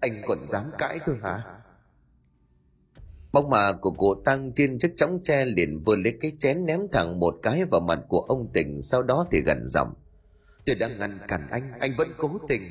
[0.00, 1.42] Anh còn dám cãi tôi hả?
[3.32, 6.80] Bóng mà của cụ tăng trên chiếc chõng tre liền vừa lấy cái chén ném
[6.92, 9.94] thẳng một cái vào mặt của ông tình, sau đó thì gần giọng.
[10.66, 12.62] Tôi đang ngăn cản anh anh vẫn cố tình.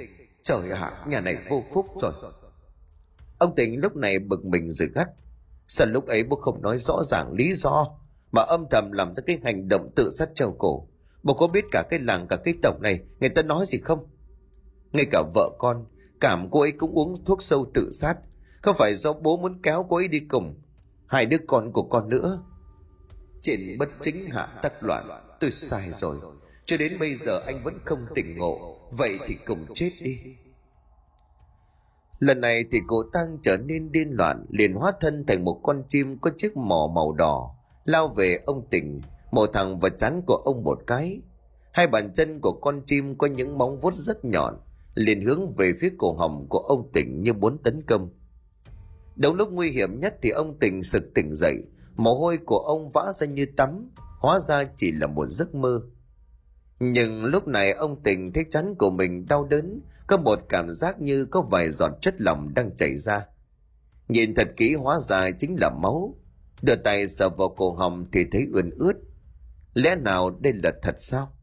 [0.42, 2.12] Trời ạ, nhà này vô phúc rồi.
[3.38, 5.08] Ông tình lúc này bực mình rồi gắt.
[5.68, 7.98] Sao lúc ấy bố không nói rõ ràng lý do?
[8.32, 10.88] Mà âm thầm làm ra cái hành động tự sát treo cổ.
[11.24, 14.06] Bố có biết cả cái làng, cả cái tổng này, người ta nói gì không?
[14.92, 15.86] Ngay cả vợ con,
[16.20, 18.16] cảm cô ấy cũng uống thuốc sâu tự sát.
[18.62, 20.56] Không phải do bố muốn kéo cô ấy đi cùng,
[21.08, 22.44] hai đứa con của con nữa.
[23.42, 26.18] Trên bất chính hạ tắc loạn, tôi sai rồi.
[26.66, 30.18] Cho đến bây giờ anh vẫn không tỉnh ngộ, vậy thì cùng chết đi.
[32.20, 35.84] Lần này thì cô tăng trở nên điên loạn, liền hóa thân thành một con
[35.88, 40.36] chim có chiếc mỏ màu đỏ lao về ông tỉnh mổ thẳng vào chán của
[40.36, 41.22] ông một cái
[41.72, 44.58] hai bàn chân của con chim có những móng vuốt rất nhọn
[44.96, 48.10] liền hướng về phía cổ họng của ông tỉnh như muốn tấn công
[49.16, 51.64] Đầu lúc nguy hiểm nhất thì ông tỉnh sực tỉnh dậy,
[51.96, 53.90] mồ hôi của ông vã ra như tắm,
[54.20, 55.82] hóa ra chỉ là một giấc mơ.
[56.80, 61.02] Nhưng lúc này ông tỉnh thấy chắn của mình đau đớn, có một cảm giác
[61.02, 63.26] như có vài giọt chất lỏng đang chảy ra.
[64.08, 66.16] Nhìn thật kỹ hóa ra chính là máu.
[66.62, 68.94] Đưa tay sờ vào cổ họng thì thấy ươn ướt.
[69.74, 71.38] Lẽ nào đây là thật sao?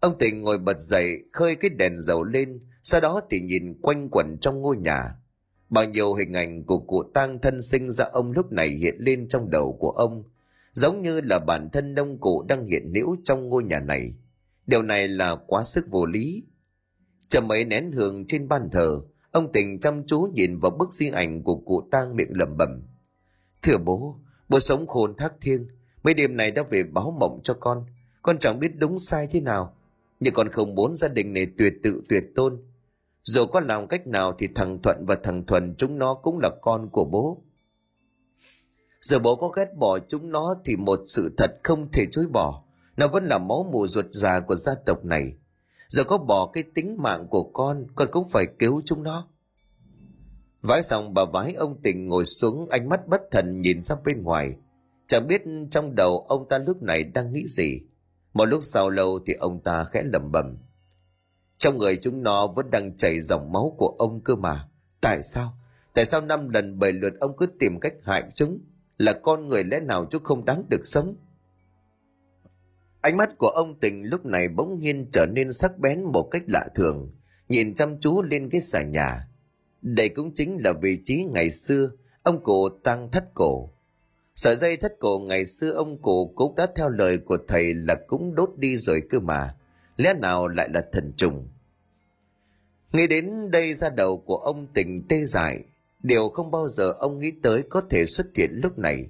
[0.00, 4.08] Ông tình ngồi bật dậy, khơi cái đèn dầu lên, sau đó thì nhìn quanh
[4.10, 5.14] quẩn trong ngôi nhà
[5.70, 9.28] Bao nhiêu hình ảnh của cụ tang thân sinh ra ông lúc này hiện lên
[9.28, 10.24] trong đầu của ông.
[10.72, 14.14] giống như là bản thân đông cụ đang hiện hữu trong ngôi nhà này.
[14.66, 16.42] Điều này là quá sức vô lý.
[17.28, 19.00] Chầm mấy nén hương trên ban thờ,
[19.30, 22.82] ông tình chăm chú nhìn vào bức di ảnh của cụ tang miệng lẩm bẩm.
[23.62, 24.16] Thưa bố,
[24.48, 25.68] bố sống khôn thác thiêng,
[26.02, 27.86] mấy đêm này đã về báo mộng cho con.
[28.22, 29.74] Con chẳng biết đúng sai thế nào,
[30.20, 32.62] nhưng con không muốn gia đình này tuyệt tự tuyệt tôn.
[33.22, 36.50] Dù có làm cách nào thì thằng Thuận và thằng Thuần chúng nó cũng là
[36.62, 37.42] con của bố.
[39.00, 42.62] Giờ bố có ghét bỏ chúng nó thì một sự thật không thể chối bỏ.
[42.96, 45.32] Nó vẫn là máu mù ruột già của gia tộc này.
[45.88, 49.28] Giờ có bỏ cái tính mạng của con, con cũng phải cứu chúng nó.
[50.62, 54.22] Vái xong bà vái ông tình ngồi xuống ánh mắt bất thần nhìn ra bên
[54.22, 54.56] ngoài.
[55.06, 57.80] Chẳng biết trong đầu ông ta lúc này đang nghĩ gì.
[58.32, 60.58] Một lúc sau lâu thì ông ta khẽ lẩm bẩm.
[61.58, 64.68] Trong người chúng nó vẫn đang chảy dòng máu của ông cơ mà.
[65.00, 65.52] Tại sao?
[65.94, 68.58] Tại sao năm lần bảy lượt ông cứ tìm cách hại chúng?
[68.98, 71.16] Là con người lẽ nào chúng không đáng được sống?
[73.00, 76.42] Ánh mắt của ông tình lúc này bỗng nhiên trở nên sắc bén một cách
[76.46, 77.12] lạ thường,
[77.48, 79.27] nhìn chăm chú lên cái xà nhà.
[79.82, 81.90] Đây cũng chính là vị trí ngày xưa
[82.22, 83.70] ông cụ tăng thất cổ.
[84.34, 87.94] Sợi dây thất cổ ngày xưa ông cụ cũng đã theo lời của thầy là
[88.06, 89.54] cũng đốt đi rồi cơ mà.
[89.96, 91.48] Lẽ nào lại là thần trùng?
[92.92, 95.64] Nghĩ đến đây ra đầu của ông tình tê dại,
[96.02, 99.06] điều không bao giờ ông nghĩ tới có thể xuất hiện lúc này.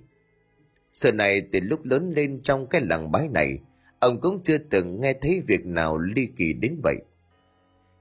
[0.92, 3.58] Sự này từ lúc lớn lên trong cái làng bái này,
[3.98, 6.96] ông cũng chưa từng nghe thấy việc nào ly kỳ đến vậy.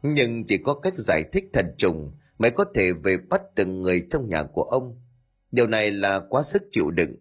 [0.02, 4.06] Nhưng chỉ có cách giải thích thần trùng mới có thể về bắt từng người
[4.10, 5.02] trong nhà của ông.
[5.52, 7.16] Điều này là quá sức chịu đựng.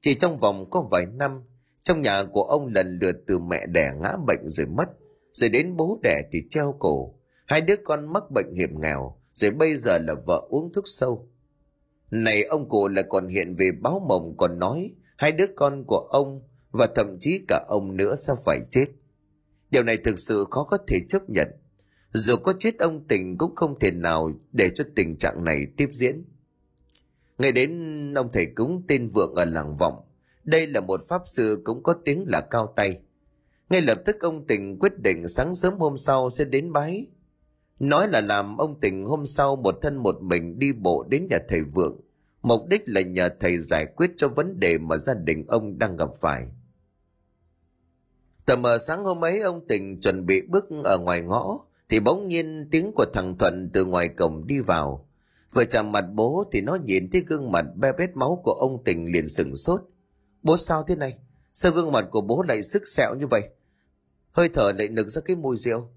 [0.00, 1.42] Chỉ trong vòng có vài năm,
[1.82, 4.88] trong nhà của ông lần lượt từ mẹ đẻ ngã bệnh rồi mất,
[5.32, 7.14] rồi đến bố đẻ thì treo cổ.
[7.46, 11.28] Hai đứa con mắc bệnh hiểm nghèo, rồi bây giờ là vợ uống thuốc sâu.
[12.10, 16.08] Này ông cụ lại còn hiện về báo mộng còn nói hai đứa con của
[16.10, 18.86] ông và thậm chí cả ông nữa sẽ phải chết.
[19.70, 21.48] Điều này thực sự khó có thể chấp nhận.
[22.12, 25.88] Dù có chết ông tình cũng không thể nào để cho tình trạng này tiếp
[25.92, 26.24] diễn.
[27.38, 30.04] Ngay đến ông thầy cúng tên vượng ở làng vọng.
[30.44, 33.00] Đây là một pháp sư cũng có tiếng là cao tay.
[33.70, 37.06] Ngay lập tức ông tình quyết định sáng sớm hôm sau sẽ đến bái.
[37.78, 41.38] Nói là làm ông tình hôm sau một thân một mình đi bộ đến nhà
[41.48, 42.00] thầy vượng.
[42.42, 45.96] Mục đích là nhờ thầy giải quyết cho vấn đề mà gia đình ông đang
[45.96, 46.46] gặp phải.
[48.46, 51.58] Tầm mờ sáng hôm ấy, ông tình chuẩn bị bước ở ngoài ngõ
[51.92, 55.08] thì bỗng nhiên tiếng của thằng Thuận từ ngoài cổng đi vào.
[55.52, 58.84] Vừa chạm mặt bố thì nó nhìn thấy gương mặt be bét máu của ông
[58.84, 59.80] tình liền sừng sốt.
[60.42, 61.18] Bố sao thế này?
[61.54, 63.42] Sao gương mặt của bố lại sức sẹo như vậy?
[64.30, 65.90] Hơi thở lại nực ra cái mùi rượu.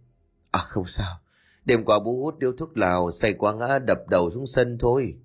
[0.51, 1.19] À không sao.
[1.65, 5.15] Đêm qua bố hút điếu thuốc lào, say quá ngã đập đầu xuống sân thôi.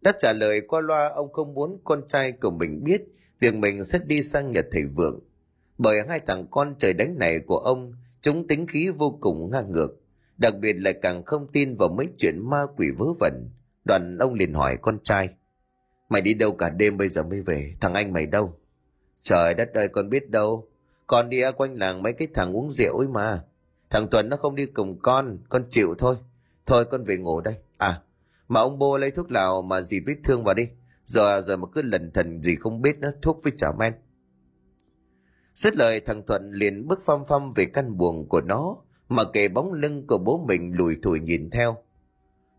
[0.00, 3.02] Đáp trả lời qua loa ông không muốn con trai của mình biết
[3.40, 5.20] việc mình sẽ đi sang nhật thầy vượng.
[5.78, 9.72] Bởi hai thằng con trời đánh này của ông, chúng tính khí vô cùng ngang
[9.72, 10.00] ngược.
[10.38, 13.50] Đặc biệt lại càng không tin vào mấy chuyện ma quỷ vớ vẩn.
[13.84, 15.28] Đoàn ông liền hỏi con trai.
[16.08, 18.58] Mày đi đâu cả đêm bây giờ mới về, thằng anh mày đâu?
[19.20, 20.68] Trời đất ơi con biết đâu,
[21.06, 23.42] con đi quanh làng mấy cái thằng uống rượu ấy mà.
[23.90, 26.16] Thằng Tuấn nó không đi cùng con, con chịu thôi.
[26.66, 27.54] Thôi con về ngủ đây.
[27.76, 28.02] À,
[28.48, 30.68] mà ông bô lấy thuốc lào mà gì vết thương vào đi.
[31.04, 33.92] Giờ giờ mà cứ lần thần gì không biết nữa, thuốc với chả men.
[35.54, 38.76] Xét lời thằng Thuận liền bước phăm phăm về căn buồng của nó,
[39.08, 41.76] mà kề bóng lưng của bố mình lùi thủi nhìn theo.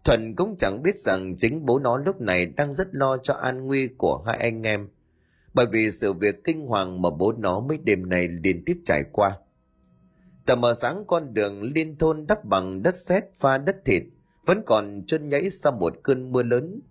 [0.04, 3.66] Thuận cũng chẳng biết rằng chính bố nó lúc này đang rất lo cho an
[3.68, 4.90] nguy của hai anh em,
[5.54, 9.04] bởi vì sự việc kinh hoàng mà bố nó mấy đêm này liên tiếp trải
[9.12, 9.38] qua.
[10.46, 14.04] Tầm mờ sáng con đường liên thôn đắp bằng đất sét pha đất thịt,
[14.46, 16.82] vẫn còn chân nhảy sau một cơn mưa lớn.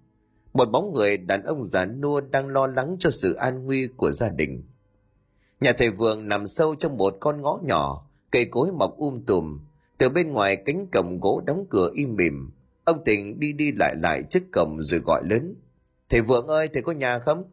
[0.52, 4.12] Một bóng người đàn ông già nua đang lo lắng cho sự an nguy của
[4.12, 4.64] gia đình.
[5.62, 9.58] Nhà thầy vườn nằm sâu trong một con ngõ nhỏ, cây cối mọc um tùm.
[9.98, 12.50] Từ bên ngoài cánh cổng gỗ đóng cửa im mỉm,
[12.84, 15.54] ông Tình đi đi lại lại trước cổng rồi gọi lớn.
[16.08, 17.44] Thầy vượng ơi, thầy có nhà không?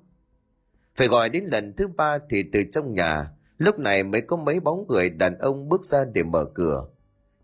[0.95, 4.60] Phải gọi đến lần thứ ba thì từ trong nhà, lúc này mới có mấy
[4.60, 6.88] bóng người đàn ông bước ra để mở cửa.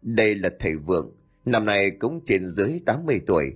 [0.01, 3.54] Đây là thầy vượng, năm nay cũng trên dưới 80 tuổi.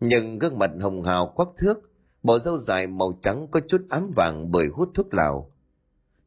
[0.00, 1.90] Nhưng gương mặt hồng hào quắc thước,
[2.22, 5.52] bộ râu dài màu trắng có chút ám vàng bởi hút thuốc lào.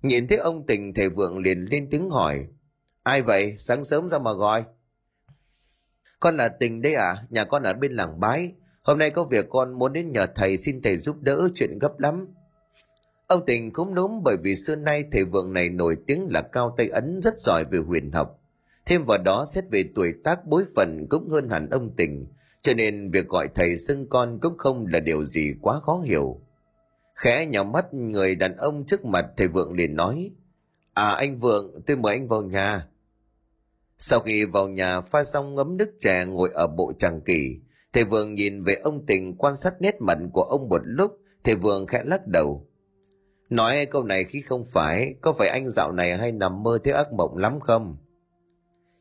[0.02, 2.48] Nhìn thấy ông tình thầy vượng liền lên tiếng hỏi.
[3.04, 3.56] Ai vậy?
[3.58, 4.64] Sáng sớm ra mà gọi.
[6.20, 7.16] Con là tình đấy à?
[7.30, 8.54] Nhà con ở bên làng bái.
[8.82, 12.00] Hôm nay có việc con muốn đến nhờ thầy xin thầy giúp đỡ chuyện gấp
[12.00, 12.28] lắm.
[13.28, 16.74] Ông tình cũng đúng bởi vì xưa nay thầy vượng này nổi tiếng là cao
[16.78, 18.40] tay ấn rất giỏi về huyền học.
[18.86, 22.28] Thêm vào đó xét về tuổi tác bối phận cũng hơn hẳn ông tình,
[22.62, 26.42] cho nên việc gọi thầy xưng con cũng không là điều gì quá khó hiểu.
[27.20, 30.32] Khẽ nhỏ mắt người đàn ông trước mặt thầy Vượng liền nói,
[30.94, 32.88] À anh Vượng, tôi mời anh vào nhà.
[33.98, 37.60] Sau khi vào nhà pha xong ngấm nước chè ngồi ở bộ tràng kỳ,
[37.94, 41.56] thầy Vượng nhìn về ông Tình quan sát nét mặt của ông một lúc, thầy
[41.56, 42.68] Vượng khẽ lắc đầu.
[43.50, 46.94] Nói câu này khi không phải, có phải anh dạo này hay nằm mơ thấy
[46.94, 47.98] ác mộng lắm không?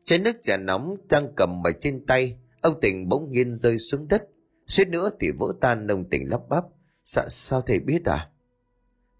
[0.03, 4.07] Chén nước trà nóng đang cầm ở trên tay, ông Tình bỗng nhiên rơi xuống
[4.07, 4.23] đất,
[4.67, 6.63] suýt nữa thì vỡ tan ông Tình lắp bắp.
[7.11, 8.29] Sao, sao thầy biết à?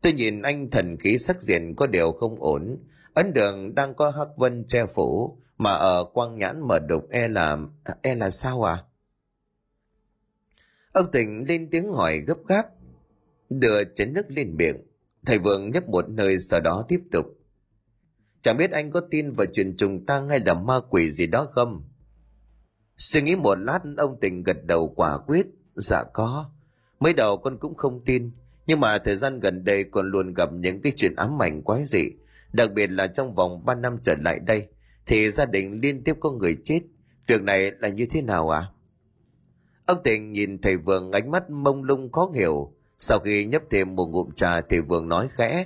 [0.02, 2.78] Tôi nhìn anh thần khí sắc diện có điều không ổn.
[3.13, 7.28] Ấn đường đang có hắc vân che phủ, mà ở quang nhãn mở đục e
[7.28, 7.58] là...
[8.02, 8.84] e là sao à?
[10.91, 12.65] Ông Tình lên tiếng hỏi gấp gáp.
[13.49, 14.78] Đưa chén nước lên miệng.
[15.25, 17.25] Thầy Vượng nhấp một nơi sau đó tiếp tục.
[18.41, 21.47] Chẳng biết anh có tin vào chuyện trùng tang hay là ma quỷ gì đó
[21.52, 21.89] không?
[22.97, 25.45] Suy nghĩ một lát ông Tình gật đầu quả quyết.
[25.75, 26.52] Dạ có.
[26.99, 28.31] Mới đầu con cũng không tin,
[28.67, 31.85] nhưng mà thời gian gần đây con luôn gặp những cái chuyện ám ảnh quái
[31.85, 32.09] dị,
[32.53, 34.67] đặc biệt là trong vòng 3 năm trở lại đây,
[35.05, 36.79] thì gia đình liên tiếp có người chết.
[37.27, 38.59] Việc này là như thế nào ạ?
[38.59, 38.71] À?
[39.85, 43.95] Ông Tình nhìn thầy Vượng ánh mắt mông lung khó hiểu, sau khi nhấp thêm
[43.95, 45.65] một ngụm trà thầy Vượng nói khẽ.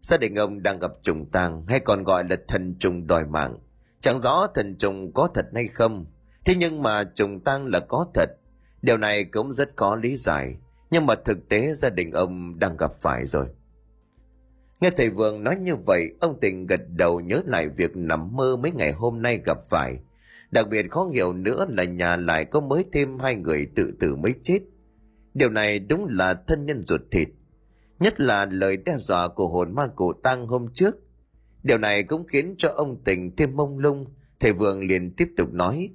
[0.00, 3.58] Gia đình ông đang gặp trùng tang hay còn gọi là thần trùng đòi mạng.
[4.00, 6.06] Chẳng rõ thần trùng có thật hay không,
[6.44, 8.28] thế nhưng mà trùng tang là có thật,
[8.82, 10.56] Điều này cũng rất có lý giải,
[10.90, 13.46] nhưng mà thực tế gia đình ông đang gặp phải rồi.
[14.80, 18.56] Nghe thầy Vương nói như vậy, ông Tình gật đầu nhớ lại việc nằm mơ
[18.56, 19.98] mấy ngày hôm nay gặp phải.
[20.50, 24.16] Đặc biệt khó hiểu nữa là nhà lại có mới thêm hai người tự tử
[24.16, 24.58] mới chết.
[25.34, 27.28] Điều này đúng là thân nhân ruột thịt.
[27.98, 30.96] Nhất là lời đe dọa của hồn ma cổ tăng hôm trước.
[31.62, 34.06] Điều này cũng khiến cho ông Tình thêm mông lung.
[34.40, 35.90] Thầy Vương liền tiếp tục nói.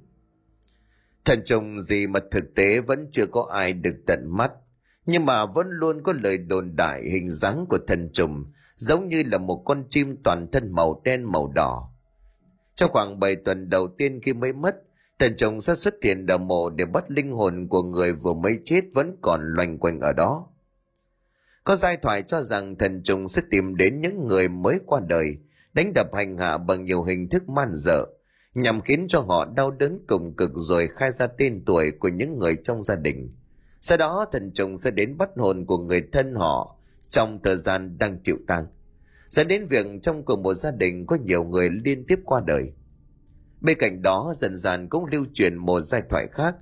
[1.24, 4.52] Thần trùng gì mà thực tế vẫn chưa có ai được tận mắt,
[5.06, 8.44] nhưng mà vẫn luôn có lời đồn đại hình dáng của thần trùng
[8.76, 11.90] giống như là một con chim toàn thân màu đen màu đỏ.
[12.74, 14.76] Trong khoảng 7 tuần đầu tiên khi mới mất,
[15.18, 18.58] thần trùng sẽ xuất hiện đào mộ để bắt linh hồn của người vừa mới
[18.64, 20.46] chết vẫn còn loanh quanh ở đó.
[21.64, 25.38] Có giai thoại cho rằng thần trùng sẽ tìm đến những người mới qua đời,
[25.72, 28.06] đánh đập hành hạ bằng nhiều hình thức man dợ,
[28.54, 32.38] nhằm khiến cho họ đau đớn cùng cực rồi khai ra tên tuổi của những
[32.38, 33.34] người trong gia đình.
[33.80, 36.76] Sau đó thần trùng sẽ đến bắt hồn của người thân họ
[37.10, 38.64] trong thời gian đang chịu tang.
[39.30, 42.72] Sẽ đến việc trong cùng một gia đình có nhiều người liên tiếp qua đời.
[43.60, 46.56] Bên cạnh đó dần dần cũng lưu truyền một giai thoại khác,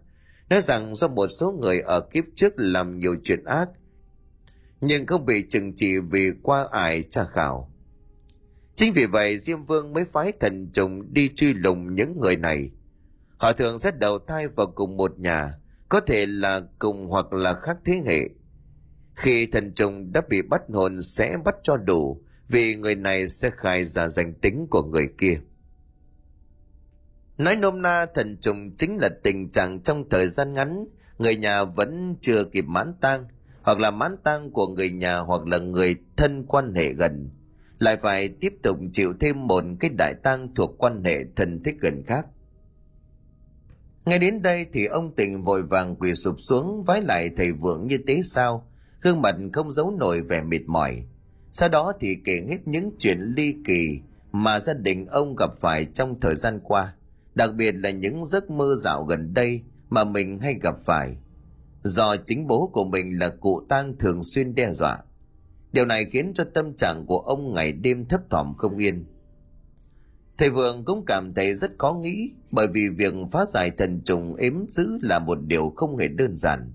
[0.51, 3.69] nói rằng do một số người ở kiếp trước làm nhiều chuyện ác,
[4.81, 7.72] nhưng không bị trừng trị vì qua ải tra khảo
[8.75, 12.71] Chính vì vậy Diêm Vương mới phái thần trùng đi truy lùng những người này.
[13.37, 15.55] Họ thường sẽ đầu thai vào cùng một nhà,
[15.89, 18.29] có thể là cùng hoặc là khác thế hệ.
[19.15, 23.51] Khi thần trùng đã bị bắt hồn sẽ bắt cho đủ, vì người này sẽ
[23.51, 25.41] khai ra danh tính của người kia.
[27.39, 30.85] Nói nôm na thần trùng chính là tình trạng trong thời gian ngắn,
[31.19, 33.27] người nhà vẫn chưa kịp mãn tang,
[33.63, 37.31] hoặc là mãn tang của người nhà hoặc là người thân quan hệ gần–
[37.83, 41.77] lại phải tiếp tục chịu thêm một cái đại tang thuộc quan hệ thân thích
[41.81, 42.27] gần khác.
[44.05, 47.87] Ngay đến đây thì ông Tịnh vội vàng quỳ sụp xuống vái lại thầy vượng
[47.87, 48.67] như thế sao,
[49.01, 51.05] gương mặt không giấu nổi vẻ mệt mỏi.
[51.51, 54.01] Sau đó thì kể hết những chuyện ly kỳ
[54.33, 56.95] mà gia đình ông gặp phải trong thời gian qua,
[57.35, 61.17] đặc biệt là những giấc mơ dạo gần đây mà mình hay gặp phải.
[61.83, 64.99] Do chính bố của mình là cụ tang thường xuyên đe dọa,
[65.73, 69.05] Điều này khiến cho tâm trạng của ông ngày đêm thấp thỏm không yên.
[70.39, 74.35] Thầy Vượng cũng cảm thấy rất khó nghĩ bởi vì việc phá giải thần trùng
[74.35, 76.73] ếm giữ là một điều không hề đơn giản.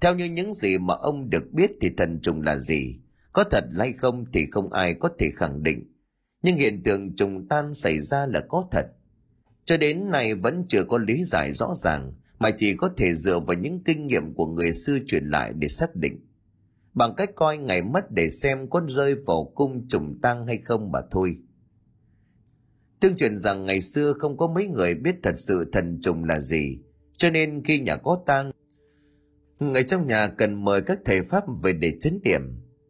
[0.00, 2.96] Theo như những gì mà ông được biết thì thần trùng là gì,
[3.32, 5.92] có thật hay không thì không ai có thể khẳng định.
[6.42, 8.86] Nhưng hiện tượng trùng tan xảy ra là có thật.
[9.64, 13.38] Cho đến nay vẫn chưa có lý giải rõ ràng mà chỉ có thể dựa
[13.38, 16.20] vào những kinh nghiệm của người xưa truyền lại để xác định
[16.94, 20.92] bằng cách coi ngày mất để xem có rơi vào cung trùng tăng hay không
[20.92, 21.36] mà thôi.
[23.00, 26.40] Tương truyền rằng ngày xưa không có mấy người biết thật sự thần trùng là
[26.40, 26.78] gì,
[27.16, 28.50] cho nên khi nhà có tang,
[29.58, 32.42] người trong nhà cần mời các thầy pháp về để chấn điểm.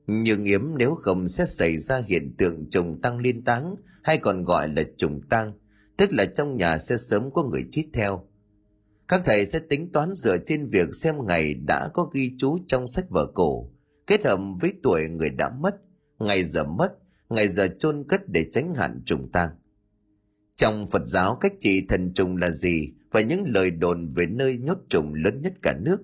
[0.07, 4.44] Nhưng yếm nếu không sẽ xảy ra hiện tượng trùng tăng liên táng hay còn
[4.44, 5.52] gọi là trùng tăng,
[5.96, 8.26] tức là trong nhà sẽ sớm có người chết theo.
[9.09, 12.86] Các thầy sẽ tính toán dựa trên việc xem ngày đã có ghi chú trong
[12.86, 13.70] sách vở cổ,
[14.07, 15.76] kết hợp với tuổi người đã mất,
[16.18, 16.96] ngày giờ mất,
[17.28, 19.50] ngày giờ chôn cất để tránh hạn trùng tang.
[20.57, 24.59] Trong Phật giáo cách trị thần trùng là gì và những lời đồn về nơi
[24.59, 25.98] nhốt trùng lớn nhất cả nước.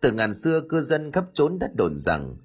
[0.00, 2.36] Từ ngàn xưa cư dân khắp trốn đất đồn rằng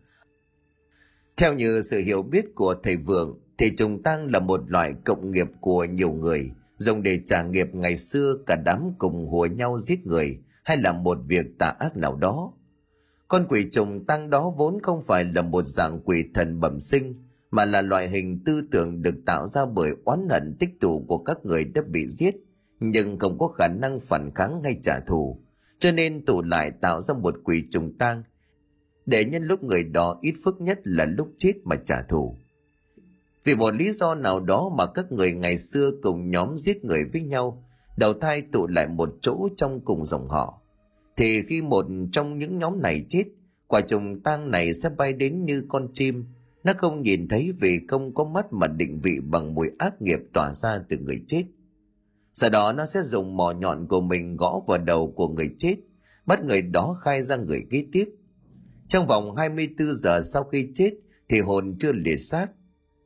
[1.37, 5.31] theo như sự hiểu biết của thầy Vượng thì trùng tang là một loại cộng
[5.31, 9.79] nghiệp của nhiều người dùng để trả nghiệp ngày xưa cả đám cùng hùa nhau
[9.79, 12.53] giết người hay là một việc tà ác nào đó.
[13.33, 17.13] Con quỷ trùng tăng đó vốn không phải là một dạng quỷ thần bẩm sinh,
[17.51, 21.17] mà là loại hình tư tưởng được tạo ra bởi oán hận tích tụ của
[21.17, 22.35] các người đã bị giết,
[22.79, 25.41] nhưng không có khả năng phản kháng hay trả thù.
[25.79, 28.23] Cho nên tụ lại tạo ra một quỷ trùng tang,
[29.05, 32.37] để nhân lúc người đó ít phức nhất là lúc chết mà trả thù.
[33.43, 37.05] Vì một lý do nào đó mà các người ngày xưa cùng nhóm giết người
[37.13, 37.67] với nhau,
[37.97, 40.62] đầu thai tụ lại một chỗ trong cùng dòng họ
[41.17, 43.23] thì khi một trong những nhóm này chết,
[43.67, 46.25] quả trùng tang này sẽ bay đến như con chim.
[46.63, 50.19] Nó không nhìn thấy vì không có mắt mà định vị bằng mùi ác nghiệp
[50.33, 51.43] tỏa ra từ người chết.
[52.33, 55.75] Sau đó nó sẽ dùng mỏ nhọn của mình gõ vào đầu của người chết,
[56.25, 58.09] bắt người đó khai ra người kế tiếp.
[58.87, 60.91] Trong vòng 24 giờ sau khi chết,
[61.29, 62.47] thì hồn chưa liệt xác.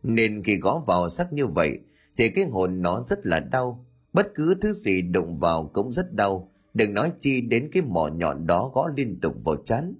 [0.03, 1.79] Nên khi gõ vào xác như vậy,
[2.17, 3.85] thì cái hồn nó rất là đau.
[4.13, 8.07] Bất cứ thứ gì đụng vào cũng rất đau đừng nói chi đến cái mỏ
[8.07, 9.93] nhọn đó gõ liên tục vào chán.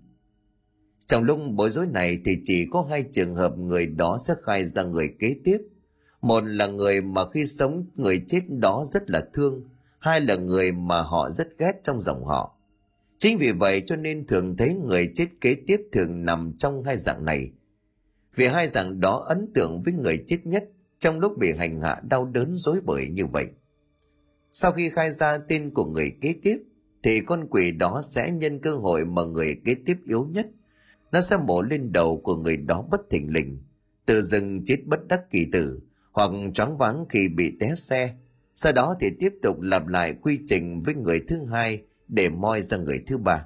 [1.06, 4.66] Trong lúc bối rối này thì chỉ có hai trường hợp người đó sẽ khai
[4.66, 5.58] ra người kế tiếp.
[6.22, 9.64] Một là người mà khi sống, người chết đó rất là thương.
[10.00, 12.58] Hai là người mà họ rất ghét trong dòng họ.
[13.18, 16.98] Chính vì vậy cho nên thường thấy người chết kế tiếp thường nằm trong hai
[16.98, 17.52] dạng này.
[18.36, 20.64] Vì hai dạng đó ấn tượng với người chết nhất
[21.00, 23.46] trong lúc bị hành hạ đau đớn dối bời như vậy
[24.60, 26.58] sau khi khai ra tên của người kế tiếp,
[27.04, 30.48] thì con quỷ đó sẽ nhân cơ hội mà người kế tiếp yếu nhất.
[31.12, 33.64] Nó sẽ mổ lên đầu của người đó bất thình lình,
[34.06, 35.80] tự dưng chết bất đắc kỳ tử,
[36.12, 38.16] hoặc choáng váng khi bị té xe.
[38.56, 42.62] Sau đó thì tiếp tục lặp lại quy trình với người thứ hai để moi
[42.62, 43.46] ra người thứ ba.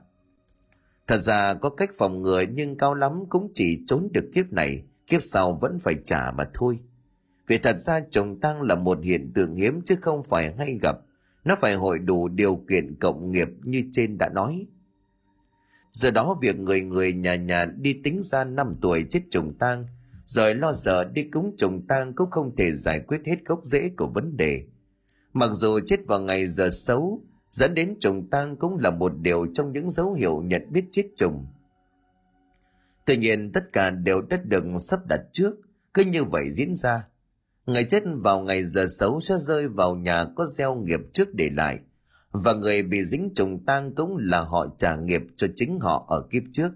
[1.08, 4.84] Thật ra có cách phòng ngừa nhưng cao lắm cũng chỉ trốn được kiếp này,
[5.08, 6.80] kiếp sau vẫn phải trả mà thôi
[7.52, 10.96] vì thật ra chồng tăng là một hiện tượng hiếm chứ không phải hay gặp.
[11.44, 14.66] Nó phải hội đủ điều kiện cộng nghiệp như trên đã nói.
[15.92, 19.86] Giờ đó việc người người nhà nhà đi tính ra năm tuổi chết chồng tang,
[20.26, 23.90] rồi lo sợ đi cúng chồng tang cũng không thể giải quyết hết gốc rễ
[23.98, 24.64] của vấn đề.
[25.34, 27.22] Mặc dù chết vào ngày giờ xấu,
[27.52, 31.04] dẫn đến trùng tang cũng là một điều trong những dấu hiệu nhận biết chết
[31.16, 31.46] trùng
[33.06, 35.56] tuy nhiên, tất cả đều đã được sắp đặt trước,
[35.94, 37.08] cứ như vậy diễn ra
[37.74, 41.50] người chết vào ngày giờ xấu sẽ rơi vào nhà có gieo nghiệp trước để
[41.50, 41.80] lại.
[42.32, 46.28] Và người bị dính trùng tang cũng là họ trả nghiệp cho chính họ ở
[46.32, 46.72] kiếp trước.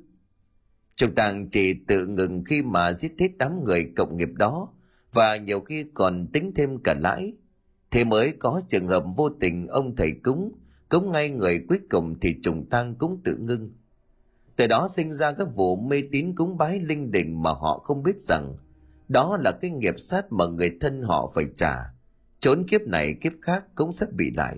[0.96, 4.70] Trùng tang chỉ tự ngừng khi mà giết hết đám người cộng nghiệp đó,
[5.14, 7.34] và nhiều khi còn tính thêm cả lãi.
[7.92, 10.52] Thế mới có trường hợp vô tình ông thầy cúng
[10.90, 13.72] cúng ngay người cuối cùng thì trùng tang cũng tự ngưng.
[14.56, 18.04] Từ đó sinh ra các vụ mê tín cúng bái linh đình mà họ không
[18.04, 18.56] biết rằng
[19.08, 21.76] đó là cái nghiệp sát mà người thân họ phải trả.
[22.40, 24.58] Trốn kiếp này kiếp khác cũng sẽ bị lại.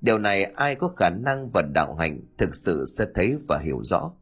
[0.00, 3.80] Điều này ai có khả năng và đạo hạnh thực sự sẽ thấy và hiểu
[3.84, 4.12] rõ.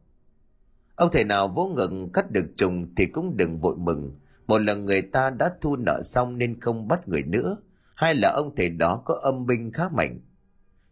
[0.95, 4.15] Ông thầy nào vỗ ngực cắt được trùng thì cũng đừng vội mừng.
[4.47, 7.57] Một lần người ta đã thu nợ xong nên không bắt người nữa.
[7.95, 10.19] Hay là ông thầy đó có âm binh khá mạnh.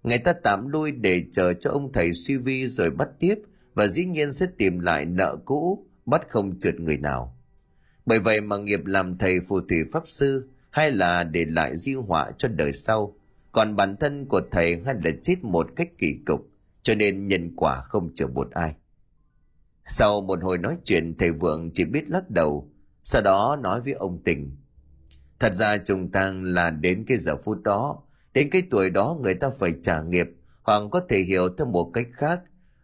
[0.03, 3.36] Người ta tạm lui để chờ cho ông thầy suy vi rồi bắt tiếp
[3.73, 7.36] và dĩ nhiên sẽ tìm lại nợ cũ, bắt không trượt người nào
[8.08, 11.93] bởi vậy mà nghiệp làm thầy phù thủy pháp sư hay là để lại di
[11.93, 13.16] họa cho đời sau,
[13.51, 16.47] còn bản thân của thầy hay là chết một cách kỳ cục,
[16.82, 18.76] cho nên nhân quả không chờ một ai.
[19.86, 22.72] Sau một hồi nói chuyện, thầy vượng chỉ biết lắc đầu,
[23.03, 24.55] sau đó nói với ông tình,
[25.39, 28.01] thật ra trùng tang là đến cái giờ phút đó,
[28.34, 30.28] đến cái tuổi đó người ta phải trả nghiệp,
[30.64, 32.41] hoặc có thể hiểu theo một cách khác.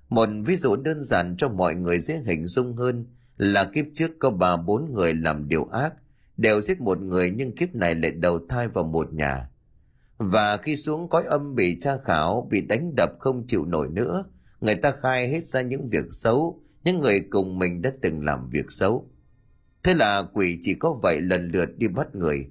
[0.10, 3.06] Một ví dụ đơn giản cho mọi người dễ hình dung hơn
[3.44, 5.94] là kiếp trước có ba bốn người làm điều ác,
[6.38, 9.50] đều giết một người nhưng kiếp này lại đầu thai vào một nhà.
[10.18, 14.26] Và khi xuống cõi âm bị tra khảo, bị đánh đập không chịu nổi nữa,
[14.62, 18.50] người ta khai hết ra những việc xấu, những người cùng mình đã từng làm
[18.50, 19.10] việc xấu.
[19.84, 22.50] Thế là quỷ chỉ có vậy lần lượt đi bắt người.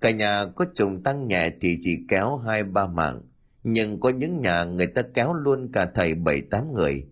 [0.00, 3.22] Cả nhà có trùng tăng nhẹ thì chỉ kéo hai ba mạng,
[3.62, 7.06] nhưng có những nhà người ta kéo luôn cả thầy bảy tám người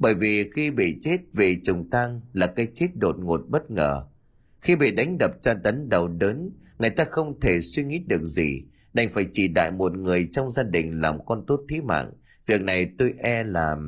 [0.00, 4.06] bởi vì khi bị chết về trùng tang là cái chết đột ngột bất ngờ.
[4.60, 8.24] Khi bị đánh đập tra tấn đau đớn, người ta không thể suy nghĩ được
[8.24, 8.62] gì.
[8.92, 12.12] Đành phải chỉ đại một người trong gia đình làm con tốt thí mạng.
[12.46, 13.80] Việc này tôi e làm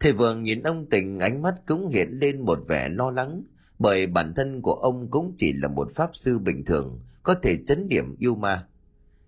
[0.00, 3.42] thầy vượng nhìn ông tình ánh mắt cũng hiện lên một vẻ lo lắng,
[3.78, 7.58] bởi bản thân của ông cũng chỉ là một pháp sư bình thường, có thể
[7.66, 8.66] chấn điểm yêu ma.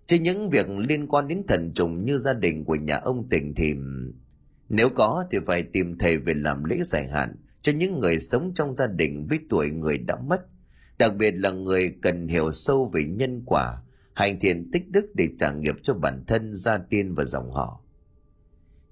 [0.05, 3.53] Chứ những việc liên quan đến thần trùng như gia đình của nhà ông tình
[3.55, 3.73] thì
[4.73, 8.51] nếu có thì phải tìm thầy về làm lễ giải hạn cho những người sống
[8.55, 10.41] trong gia đình với tuổi người đã mất,
[10.99, 13.81] đặc biệt là người cần hiểu sâu về nhân quả,
[14.13, 17.81] hành thiện tích đức để trả nghiệp cho bản thân, gia tiên và dòng họ.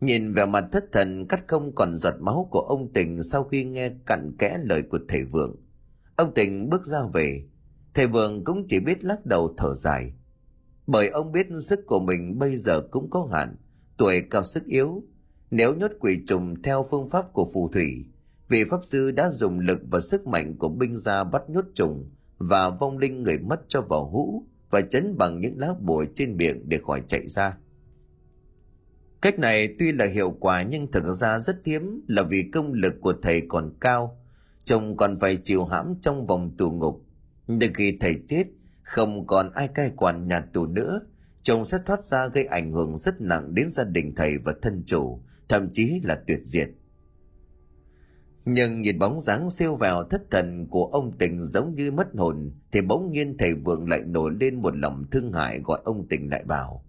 [0.02, 3.64] Nhìn vẻ mặt thất thần cắt không còn giọt máu của ông Tình sau khi
[3.64, 5.56] nghe cặn kẽ lời của thầy Vượng.
[6.16, 7.44] Ông Tình bước ra về,
[7.94, 10.14] thầy Vượng cũng chỉ biết lắc đầu thở dài.
[10.88, 13.56] Bởi ông biết sức của mình bây giờ cũng có hạn,
[13.98, 15.04] tuổi cao sức yếu.
[15.52, 18.06] Nếu nhốt quỷ trùng theo phương pháp của phù thủy,
[18.50, 22.10] vị pháp sư đã dùng lực và sức mạnh của binh gia bắt nhốt trùng
[22.38, 26.38] và vong linh người mất cho vào hũ và chấn bằng những lá bùa trên
[26.38, 27.58] miệng để khỏi chạy ra.
[29.22, 32.94] Cách này tuy là hiệu quả nhưng thực ra rất hiếm là vì công lực
[33.02, 34.20] của thầy còn cao,
[34.64, 37.06] chồng còn phải chịu hãm trong vòng tù ngục.
[37.48, 38.44] Nhưng khi thầy chết,
[38.84, 41.02] không còn ai cai quản nhà tù nữa,
[41.44, 44.84] chồng sẽ thoát ra gây ảnh hưởng rất nặng đến gia đình thầy và thân
[44.86, 46.70] chủ, thậm chí là tuyệt diệt.
[48.46, 52.52] Nhưng nhìn bóng dáng siêu vào thất thần của ông Tình giống như mất hồn,
[52.72, 56.30] thì bỗng nhiên thầy Vượng lại nổi lên một lòng thương hại gọi ông Tình
[56.30, 56.86] lại bảo.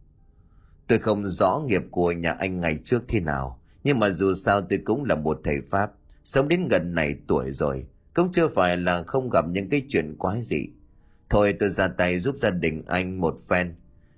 [0.88, 4.60] Tôi không rõ nghiệp của nhà anh ngày trước thế nào, nhưng mà dù sao
[4.60, 5.92] tôi cũng là một thầy Pháp,
[6.24, 10.16] sống đến gần này tuổi rồi, cũng chưa phải là không gặp những cái chuyện
[10.18, 10.66] quái gì.
[11.30, 13.74] Thôi tôi ra tay giúp gia đình anh một phen,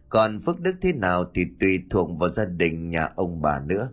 [0.08, 3.90] còn phước đức thế nào thì tùy thuộc vào gia đình nhà ông bà nữa.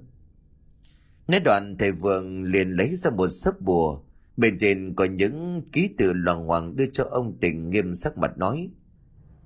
[1.29, 4.01] Nói đoạn thầy Vượng liền lấy ra một sấp bùa,
[4.37, 8.37] bên trên có những ký tự loàng hoàng đưa cho ông tình nghiêm sắc mặt
[8.37, 8.69] nói.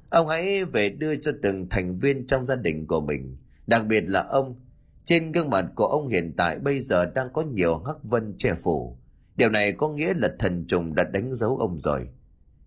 [0.10, 4.02] Ông hãy về đưa cho từng thành viên trong gia đình của mình, đặc biệt
[4.02, 4.56] là ông.
[5.04, 8.54] Trên gương mặt của ông hiện tại bây giờ đang có nhiều hắc vân che
[8.54, 8.98] phủ.
[9.36, 12.08] Điều này có nghĩa là thần trùng đã đánh dấu ông rồi.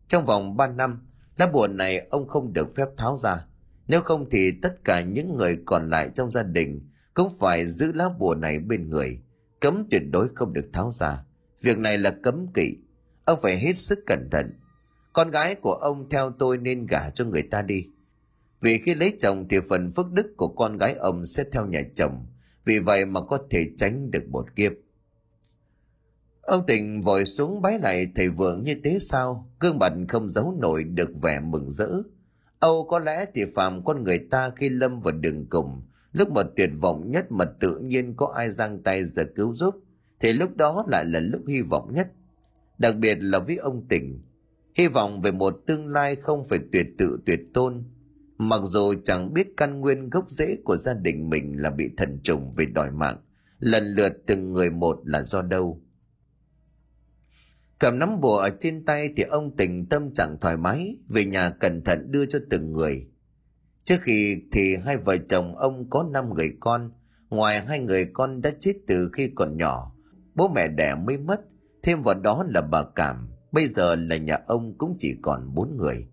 [0.09, 1.07] Trong vòng 3 năm,
[1.37, 3.47] lá bùa này ông không được phép tháo ra.
[3.89, 6.81] Nếu không thì tất cả những người còn lại trong gia đình
[7.17, 9.19] cũng phải giữ lá bùa này bên người.
[9.61, 11.25] Cấm tuyệt đối không được tháo ra.
[11.63, 12.77] Việc này là cấm kỵ.
[13.25, 14.51] Ông phải hết sức cẩn thận
[15.17, 17.87] con gái của ông theo tôi nên gả cho người ta đi.
[18.61, 21.81] Vì khi lấy chồng thì phần phước đức của con gái ông sẽ theo nhà
[21.95, 22.27] chồng,
[22.65, 24.73] vì vậy mà có thể tránh được một kiếp.
[26.41, 30.57] Ông Tình vội xuống bái lại thầy vượng như thế sao, gương mặt không giấu
[30.61, 31.89] nổi được vẻ mừng rỡ.
[32.59, 35.83] Âu có lẽ thì phàm con người ta khi lâm vào đường cùng,
[36.19, 39.75] lúc mà tuyệt vọng nhất mà tự nhiên có ai giang tay giờ cứu giúp,
[40.21, 42.13] thì lúc đó lại là lúc hy vọng nhất.
[42.79, 44.23] Đặc biệt là với ông Tình,
[44.77, 47.85] hy vọng về một tương lai không phải tuyệt tự tuyệt tôn
[48.39, 52.19] mặc dù chẳng biết căn nguyên gốc rễ của gia đình mình là bị thần
[52.23, 53.17] trùng về đòi mạng
[53.59, 55.83] lần lượt từng người một là do đâu
[57.79, 61.51] cầm nắm bùa ở trên tay thì ông tình tâm trạng thoải mái về nhà
[61.51, 63.07] cẩn thận đưa cho từng người
[63.87, 66.91] trước khi thì hai vợ chồng ông có năm người con
[67.31, 69.93] ngoài hai người con đã chết từ khi còn nhỏ,
[70.35, 71.41] bố mẹ đẻ mới mất
[71.83, 75.77] thêm vào đó là bà cảm, Bây giờ là nhà ông cũng chỉ còn bốn
[75.77, 76.07] người.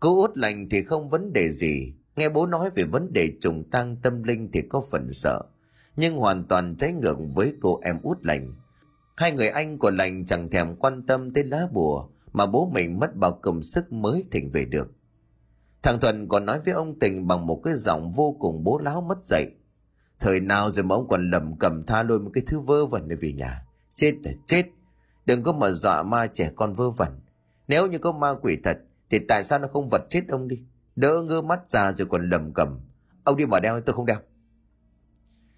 [0.00, 1.94] Cô út lành thì không vấn đề gì.
[2.16, 5.40] Nghe bố nói về vấn đề trùng tăng tâm linh thì có phần sợ.
[5.96, 8.54] Nhưng hoàn toàn trái ngược với cô em út lành.
[9.16, 12.98] Hai người anh của lành chẳng thèm quan tâm tới lá bùa mà bố mình
[12.98, 14.90] mất bao công sức mới thỉnh về được.
[15.84, 19.00] Thằng Thuận còn nói với ông Tình bằng một cái giọng vô cùng bố láo
[19.00, 19.46] mất dạy.
[20.20, 23.08] Thời nào rồi mà ông còn lầm cầm tha lôi một cái thứ vơ vẩn
[23.08, 23.66] này về nhà.
[23.92, 24.62] Chết là chết,
[25.26, 27.08] Đừng có mà dọa ma trẻ con vơ vẩn.
[27.68, 28.78] Nếu như có ma quỷ thật,
[29.10, 30.62] thì tại sao nó không vật chết ông đi?
[30.96, 32.80] Đỡ ngơ mắt ra rồi còn lầm cầm.
[33.24, 34.18] Ông đi mà đeo, tôi không đeo.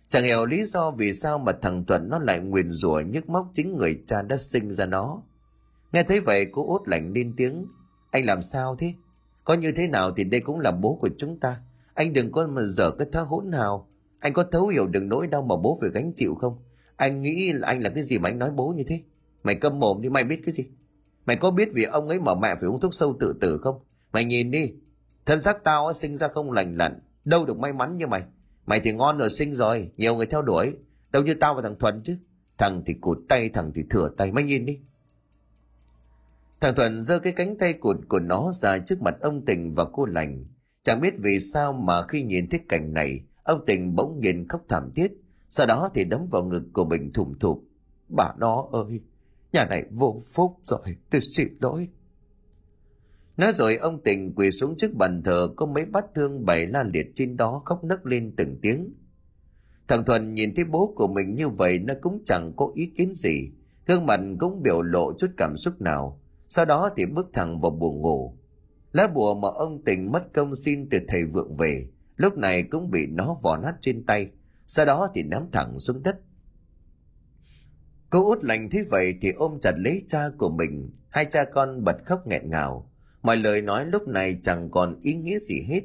[0.08, 3.50] Chẳng hiểu lý do vì sao mà thằng Thuận nó lại nguyền rủa nhức móc
[3.52, 5.22] chính người cha đã sinh ra nó.
[5.92, 7.66] Nghe thấy vậy cô út lạnh lên tiếng.
[8.10, 8.94] Anh làm sao thế?
[9.46, 11.60] Có như thế nào thì đây cũng là bố của chúng ta.
[11.94, 13.88] Anh đừng có mà dở cái thá hỗn hào
[14.18, 16.58] Anh có thấu hiểu được nỗi đau mà bố phải gánh chịu không?
[16.96, 19.02] Anh nghĩ là anh là cái gì mà anh nói bố như thế?
[19.42, 20.64] Mày câm mồm đi mày biết cái gì?
[21.26, 23.78] Mày có biết vì ông ấy mà mẹ phải uống thuốc sâu tự tử không?
[24.12, 24.72] Mày nhìn đi.
[25.26, 27.00] Thân xác tao sinh ra không lành lặn.
[27.24, 28.22] Đâu được may mắn như mày.
[28.66, 29.90] Mày thì ngon rồi sinh rồi.
[29.96, 30.76] Nhiều người theo đuổi.
[31.12, 32.16] Đâu như tao và thằng Thuần chứ.
[32.58, 34.32] Thằng thì cụt tay, thằng thì thừa tay.
[34.32, 34.80] Mày nhìn đi.
[36.60, 39.84] Thằng thuận giơ cái cánh tay cụt của nó ra trước mặt ông Tình và
[39.92, 40.44] cô lành.
[40.82, 44.64] Chẳng biết vì sao mà khi nhìn thấy cảnh này, ông Tình bỗng nhìn khóc
[44.68, 45.12] thảm thiết.
[45.48, 47.64] Sau đó thì đấm vào ngực của mình thủng thụp.
[48.08, 49.00] Bà nó ơi,
[49.56, 51.88] Nhà này vô phúc rồi, tôi xin lỗi.
[53.36, 56.82] Nói rồi ông tình quỳ xuống trước bàn thờ có mấy bát hương bày la
[56.82, 58.94] liệt trên đó khóc nấc lên từng tiếng.
[59.88, 63.14] Thằng Thuần nhìn thấy bố của mình như vậy nó cũng chẳng có ý kiến
[63.14, 63.50] gì.
[63.86, 66.20] Gương mặt cũng biểu lộ chút cảm xúc nào.
[66.48, 68.36] Sau đó thì bước thẳng vào buồng ngủ.
[68.92, 71.86] Lá bùa mà ông tình mất công xin từ thầy vượng về,
[72.16, 74.30] lúc này cũng bị nó vò nát trên tay.
[74.66, 76.16] sau đó thì ném thẳng xuống đất.
[78.10, 80.90] Cô út lành thế vậy thì ôm chặt lấy cha của mình.
[81.08, 82.90] Hai cha con bật khóc nghẹn ngào.
[83.22, 85.80] Mọi lời nói lúc này chẳng còn ý nghĩa gì hết.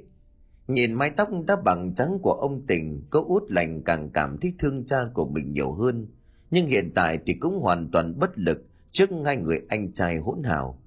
[0.68, 4.54] Nhìn mái tóc đã bằng trắng của ông tình cô út lành càng cảm thấy
[4.60, 6.08] thương cha của mình nhiều hơn.
[6.52, 10.44] Nhưng hiện tại thì cũng hoàn toàn bất lực trước ngay người anh trai hỗn
[10.44, 10.82] hào.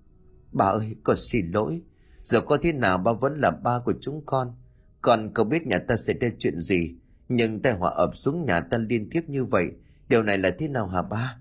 [0.52, 1.82] Bà ơi, con xin lỗi.
[2.22, 4.55] Giờ có thế nào ba vẫn là ba của chúng con?
[5.00, 6.94] Còn không biết nhà ta sẽ ra chuyện gì,
[7.28, 9.70] nhưng tai họa ập xuống nhà ta liên tiếp như vậy.
[10.09, 11.38] Điều này là thế nào hả ba?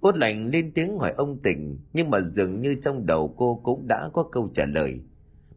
[0.00, 3.86] Út lạnh lên tiếng hỏi ông tỉnh, nhưng mà dường như trong đầu cô cũng
[3.88, 5.00] đã có câu trả lời.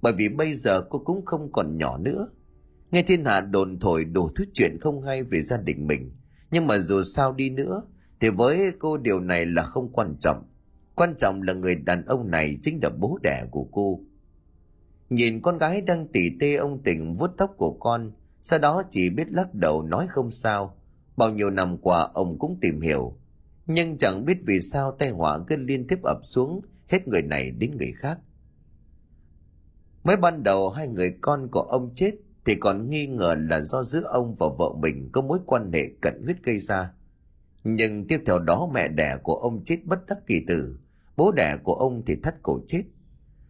[0.02, 2.30] Bởi vì bây giờ cô cũng không còn nhỏ nữa.
[2.92, 6.12] Nghe thiên hạ đồn thổi đủ thứ chuyện không hay về gia đình mình,
[6.52, 7.84] nhưng mà dù sao đi nữa
[8.20, 10.44] thì với cô điều này là không quan trọng.
[10.96, 14.00] Quan trọng là người đàn ông này chính là bố đẻ của cô.
[15.10, 18.12] Nhìn con gái đang tỉ tê ông tỉnh vuốt tóc của con,
[18.42, 20.76] sau đó chỉ biết lắc đầu nói không sao.
[21.18, 23.18] Bao nhiêu năm qua ông cũng tìm hiểu.
[23.68, 27.52] Nhưng chẳng biết vì sao tai họa cứ liên tiếp ập xuống, hết người này
[27.52, 28.20] đến người khác.
[30.04, 32.12] Mới ban đầu hai người con của ông chết,
[32.46, 35.90] thì còn nghi ngờ là do giữa ông và vợ mình có mối quan hệ
[36.02, 36.94] cận huyết gây ra
[37.64, 40.80] nhưng tiếp theo đó mẹ đẻ của ông chết bất đắc kỳ tử,
[41.18, 42.84] bố đẻ của ông thì thắt cổ chết.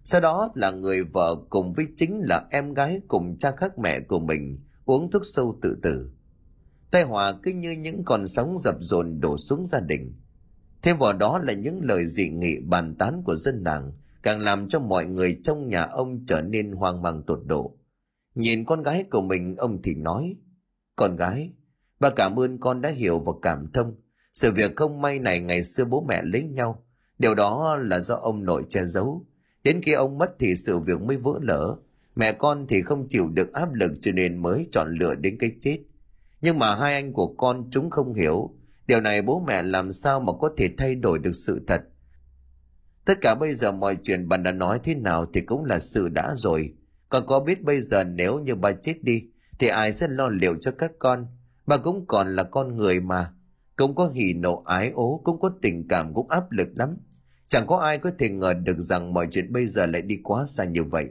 [0.04, 4.00] Sau đó là người vợ cùng với chính là em gái cùng cha khác mẹ
[4.00, 6.12] của mình uống thuốc sâu tự tử.
[6.92, 10.14] Tai họa cứ như những con sóng dập dồn đổ xuống gia đình.
[10.82, 13.92] Thêm vào đó là những lời dị nghị bàn tán của dân làng
[14.24, 17.78] càng làm cho mọi người trong nhà ông trở nên hoang mang tột độ.
[18.36, 20.36] Nhìn con gái của mình, ông thì nói,
[20.96, 21.54] con gái
[22.00, 23.96] bà cảm ơn con đã hiểu và cảm thông.
[24.34, 26.84] Sự việc không may này ngày xưa bố mẹ lấy nhau.
[27.20, 29.26] Điều đó là do ông nội che giấu.
[29.64, 31.76] Đến khi ông mất thì sự việc mới vỡ lở.
[32.16, 35.52] Mẹ con thì không chịu được áp lực cho nên mới chọn lựa đến cái
[35.60, 35.80] chết.
[36.42, 38.56] Nhưng mà hai anh của con chúng không hiểu.
[38.88, 41.82] Điều này bố mẹ làm sao mà có thể thay đổi được sự thật?
[43.06, 46.10] Tất cả bây giờ mọi chuyện bạn đã nói thế nào thì cũng là sự
[46.10, 46.74] đã rồi.
[47.10, 49.24] Con có biết bây giờ nếu như bà chết đi
[49.60, 51.28] thì ai sẽ lo liệu cho các con?
[51.70, 53.34] Bà cũng còn là con người mà.
[53.76, 56.98] Cũng có hỉ nộ ái ố, cũng có tình cảm cũng áp lực lắm.
[57.48, 60.46] Chẳng có ai có thể ngờ được rằng mọi chuyện bây giờ lại đi quá
[60.46, 61.10] xa như vậy.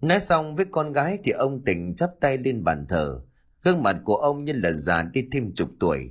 [0.00, 3.20] Nói xong với con gái thì ông tỉnh chắp tay lên bàn thờ.
[3.64, 6.10] Gương mặt của ông như là già đi thêm chục tuổi.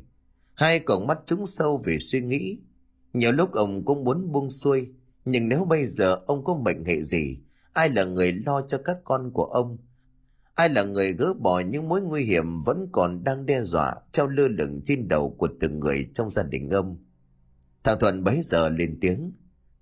[0.53, 2.59] Hai cổng mắt trúng sâu về suy nghĩ.
[3.13, 4.87] Nhiều lúc ông cũng muốn buông xuôi,
[5.25, 7.37] nhưng nếu bây giờ ông có mệnh hệ gì,
[7.73, 9.77] ai là người lo cho các con của ông?
[10.53, 14.27] Ai là người gỡ bỏ những mối nguy hiểm vẫn còn đang đe dọa treo
[14.27, 16.97] lơ lửng trên đầu của từng người trong gia đình ông?
[17.83, 19.31] Thằng thuận bấy giờ lên tiếng.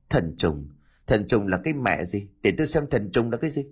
[0.09, 0.67] Thần trùng
[1.11, 2.27] thần trùng là cái mẹ gì?
[2.43, 3.65] Để tôi xem thần trùng là cái gì.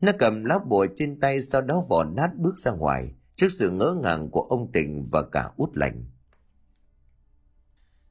[0.00, 3.70] Nó cầm lá bùa trên tay sau đó vỏ nát bước ra ngoài trước sự
[3.70, 6.04] ngỡ ngàng của ông tình và cả út lành.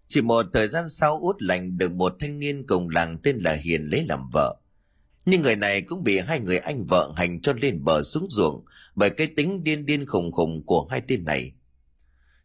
[0.07, 3.53] Chỉ một thời gian sau, út lành được một thanh niên cùng làng tên là
[3.53, 4.59] hiền lấy làm vợ
[5.25, 8.65] nhưng người này cũng bị hai người anh vợ hành cho lên bờ xuống ruộng
[8.95, 11.51] bởi cái tính điên điên khùng khùng của hai tên này.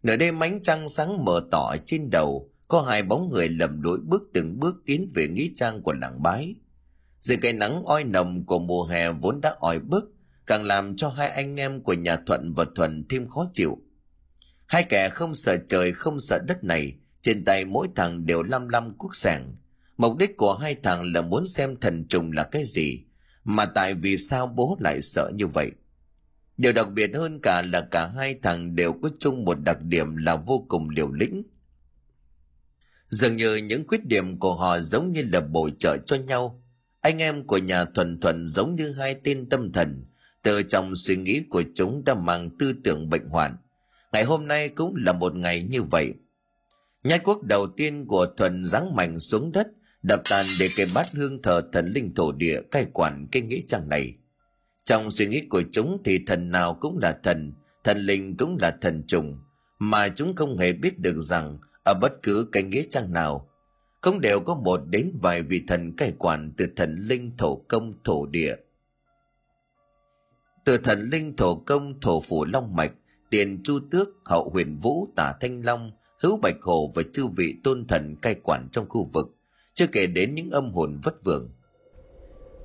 [0.02, 3.98] Nửa đêm ánh trăng sáng mờ tỏ trên đầu, có hai bóng người lầm lũi
[4.04, 6.54] bước từng bước tiến về nghĩa trang của làng bái.
[7.20, 10.04] Dưới cái nắng oi nồng của mùa hè vốn đã oi bức,
[10.46, 13.78] càng làm cho hai anh em của nhà thuận và thuần thêm khó chịu.
[14.66, 18.68] Hai kẻ không sợ trời, không sợ đất này, trên tay mỗi thằng đều lăm
[18.68, 19.56] lăm cuốc sẻng
[19.98, 23.04] mục đích của hai thằng là muốn xem thần trùng là cái gì,
[23.44, 25.70] mà tại vì sao bố lại sợ như vậy?
[26.56, 30.16] Điều đặc biệt hơn cả là cả hai thằng đều có chung một đặc điểm
[30.16, 31.42] là vô cùng liều lĩnh.
[33.08, 36.62] Dường như những khuyết điểm của họ giống như là bổ trợ cho nhau.
[37.00, 40.04] Anh em của nhà thuần thuần giống như hai tên tâm thần,
[40.42, 43.56] từ trong suy nghĩ của chúng đã mang tư tưởng bệnh hoạn.
[44.12, 46.14] Ngày hôm nay cũng là một ngày như vậy.
[47.04, 49.68] Nhát quốc đầu tiên của thuần giáng mạnh xuống đất
[50.02, 53.60] đập tàn để cái bát hương thờ thần linh thổ địa cai quản cái nghĩa
[53.68, 54.14] trang này.
[54.84, 57.52] Trong suy nghĩ của chúng thì thần nào cũng là thần
[57.84, 59.38] thần linh cũng là thần trùng
[59.78, 63.48] mà chúng không hề biết được rằng ở bất cứ cái nghĩa trang nào,
[64.00, 67.94] cũng đều có một đến vài vị thần cai quản từ thần linh thổ công
[68.04, 68.56] thổ địa.
[70.64, 72.92] Từ thần linh thổ công thổ phủ long mạch,
[73.30, 75.90] tiền chu tước, hậu huyền vũ, tả thanh long,
[76.20, 79.37] hữu bạch hồ và chư vị tôn thần cai quản trong khu vực
[79.78, 81.50] chưa kể đến những âm hồn vất vưởng.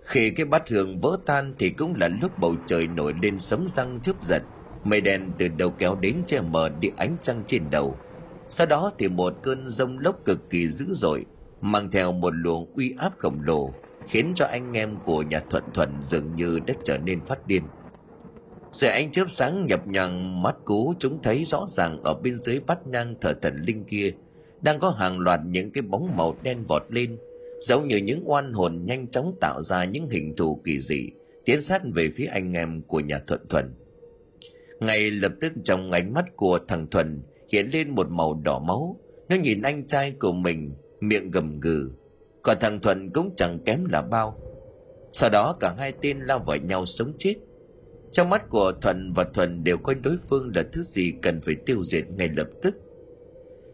[0.02, 3.68] Khi cái bát hương vỡ tan thì cũng là lúc bầu trời nổi lên sấm
[3.68, 4.44] răng chớp giật.
[4.84, 7.96] Mây đen từ đầu kéo đến che mờ đi ánh trăng trên đầu.
[8.50, 11.26] Sau đó thì một cơn rông lốc cực kỳ dữ dội,
[11.62, 13.74] mang theo một luồng uy áp khổng lồ,
[14.08, 17.64] khiến cho anh em của nhà thuận thuận dường như đã trở nên phát điên.
[18.72, 22.60] Sự ánh chớp sáng nhập nhằng, mắt cú chúng thấy rõ ràng ở bên dưới
[22.60, 24.14] bát nhang thờ thần linh kia
[24.64, 27.18] đang có hàng loạt những cái bóng màu đen vọt lên,
[27.60, 31.10] giống như những oan hồn nhanh chóng tạo ra những hình thù kỳ dị,
[31.46, 33.74] tiến sát về phía anh em của nhà thuận thuần.
[34.80, 39.00] Ngay lập tức trong ánh mắt của thằng thuần hiện lên một màu đỏ máu.
[39.30, 41.92] Nó nhìn anh trai của mình, miệng gầm gừ.
[42.42, 44.38] Còn thằng thuần cũng chẳng kém là bao.
[45.14, 47.36] Sau đó cả hai tên lao vào nhau sống chết.
[48.12, 51.56] Trong mắt của thuần và thuần đều coi đối phương là thứ gì cần phải
[51.66, 52.76] tiêu diệt ngay lập tức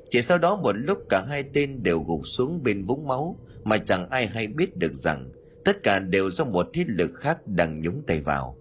[0.10, 3.78] chỉ sau đó một lúc cả hai tên đều gục xuống bên vũng máu mà
[3.78, 5.32] chẳng ai hay biết được rằng
[5.66, 8.58] tất cả đều do một thiết lực khác đang nhúng tay vào.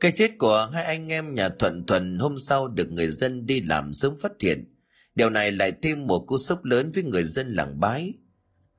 [0.00, 3.60] Cái chết của hai anh em nhà thuận thuần hôm sau được người dân đi
[3.60, 4.72] làm sớm phát hiện.
[5.14, 8.12] Điều này lại thêm một cú sốc lớn với người dân làng bái.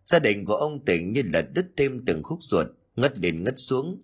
[0.06, 3.54] Gia đình của ông tỉnh như là đứt thêm từng khúc ruột, ngất lên ngất
[3.58, 4.02] xuống.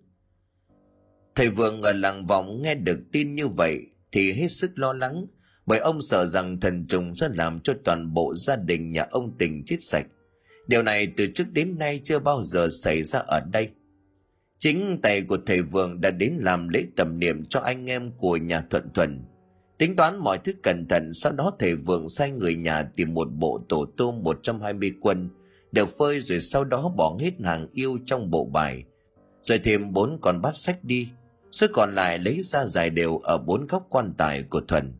[1.34, 5.26] Thầy vượng ở làng vọng nghe được tin như vậy thì hết sức lo lắng
[5.66, 9.38] bởi ông sợ rằng thần trùng sẽ làm cho toàn bộ gia đình nhà ông
[9.38, 10.06] tình chết sạch.
[10.66, 13.70] Điều này từ trước đến nay chưa bao giờ xảy ra ở đây.
[14.58, 18.36] Chính tay của thầy vượng đã đến làm lễ tầm niệm cho anh em của
[18.36, 19.24] nhà thuận thuần.
[19.78, 23.28] Tính toán mọi thứ cẩn thận, sau đó thầy vượng sai người nhà tìm một
[23.32, 25.28] bộ tổ tôm 120 quân,
[25.72, 28.84] đều phơi rồi sau đó bỏ hết hàng yêu trong bộ bài.
[29.42, 31.08] Rồi thêm bốn con bát sách đi
[31.54, 34.92] số còn lại lấy ra giải đều ở bốn góc quan tài của thuần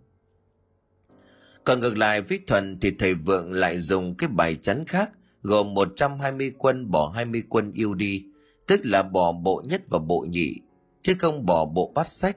[1.65, 5.11] còn ngược lại với thuần thì thầy vượng lại dùng cái bài chắn khác,
[5.43, 8.25] gồm 120 quân bỏ 20 quân yêu đi,
[8.67, 10.55] tức là bỏ bộ nhất và bộ nhị,
[11.03, 12.37] chứ không bỏ bộ bát sách.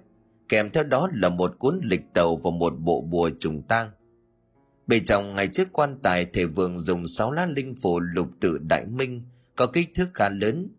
[0.50, 3.92] Kèm theo đó là một cuốn lịch tàu và một bộ bùa trùng tang.
[4.88, 8.58] Bên trong ngày trước quan tài, thầy vượng dùng sáu lá linh phù lục tự
[8.58, 9.24] đại minh,
[9.56, 10.70] có kích thước khá lớn.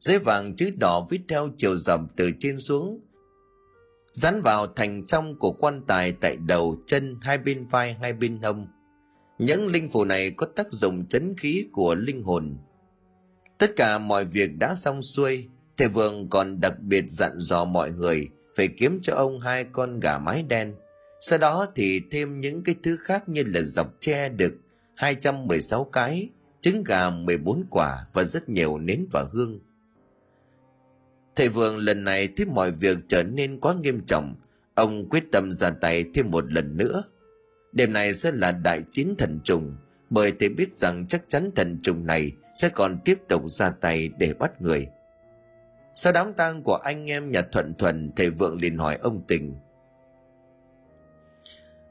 [0.00, 3.05] Giấy vàng chữ đỏ viết theo chiều dọc từ trên xuống
[4.16, 8.38] dán vào thành trong của quan tài tại đầu chân hai bên vai hai bên
[8.42, 8.66] hông.
[9.38, 12.58] Những linh phù này có tác dụng chấn khí của linh hồn.
[13.58, 17.90] Tất cả mọi việc đã xong xuôi thầy vượng còn đặc biệt dặn dò mọi
[17.90, 20.74] người phải kiếm cho ông hai con gà mái đen.
[21.20, 24.54] Sau đó thì thêm những cái thứ khác như là dọc tre được
[24.94, 26.28] 216 cái,
[26.60, 29.60] trứng gà 14 quả và rất nhiều nến và hương.
[31.36, 34.34] Thầy Vương lần này thấy mọi việc trở nên quá nghiêm trọng,
[34.74, 37.02] ông quyết tâm ra tay thêm một lần nữa.
[37.72, 39.76] Đêm này sẽ là đại chiến thần trùng,
[40.10, 44.10] bởi thầy biết rằng chắc chắn thần trùng này sẽ còn tiếp tục ra tay
[44.18, 44.86] để bắt người.
[45.94, 49.54] Sau đám tang của anh em nhà Thuận Thuần, thầy Vượng liền hỏi ông Tình.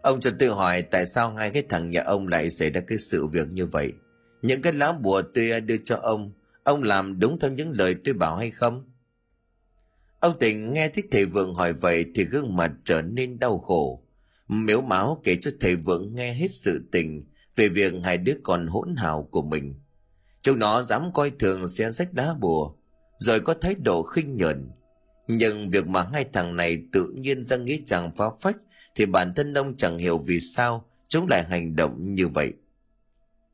[0.01, 2.97] Ông trần tự hỏi tại sao hai cái thằng nhà ông lại xảy ra cái
[2.97, 3.93] sự việc như vậy.
[4.41, 6.31] Những cái lá bùa tôi đưa cho ông,
[6.63, 8.83] ông làm đúng theo những lời tôi bảo hay không?
[10.25, 14.03] Ông Tình nghe thích thầy Vượng hỏi vậy thì gương mặt trở nên đau khổ.
[14.47, 18.67] Miếu máu kể cho thầy Vượng nghe hết sự tình về việc hai đứa con
[18.67, 19.75] hỗn hào của mình.
[20.41, 22.73] Chúng nó dám coi thường xé rách đá bùa,
[23.17, 24.71] rồi có thái độ khinh nhẫn.
[25.27, 28.57] Nhưng việc mà hai thằng này tự nhiên ra nghĩ chẳng phá phách
[28.95, 32.53] thì bản thân ông chẳng hiểu vì sao chúng lại hành động như vậy.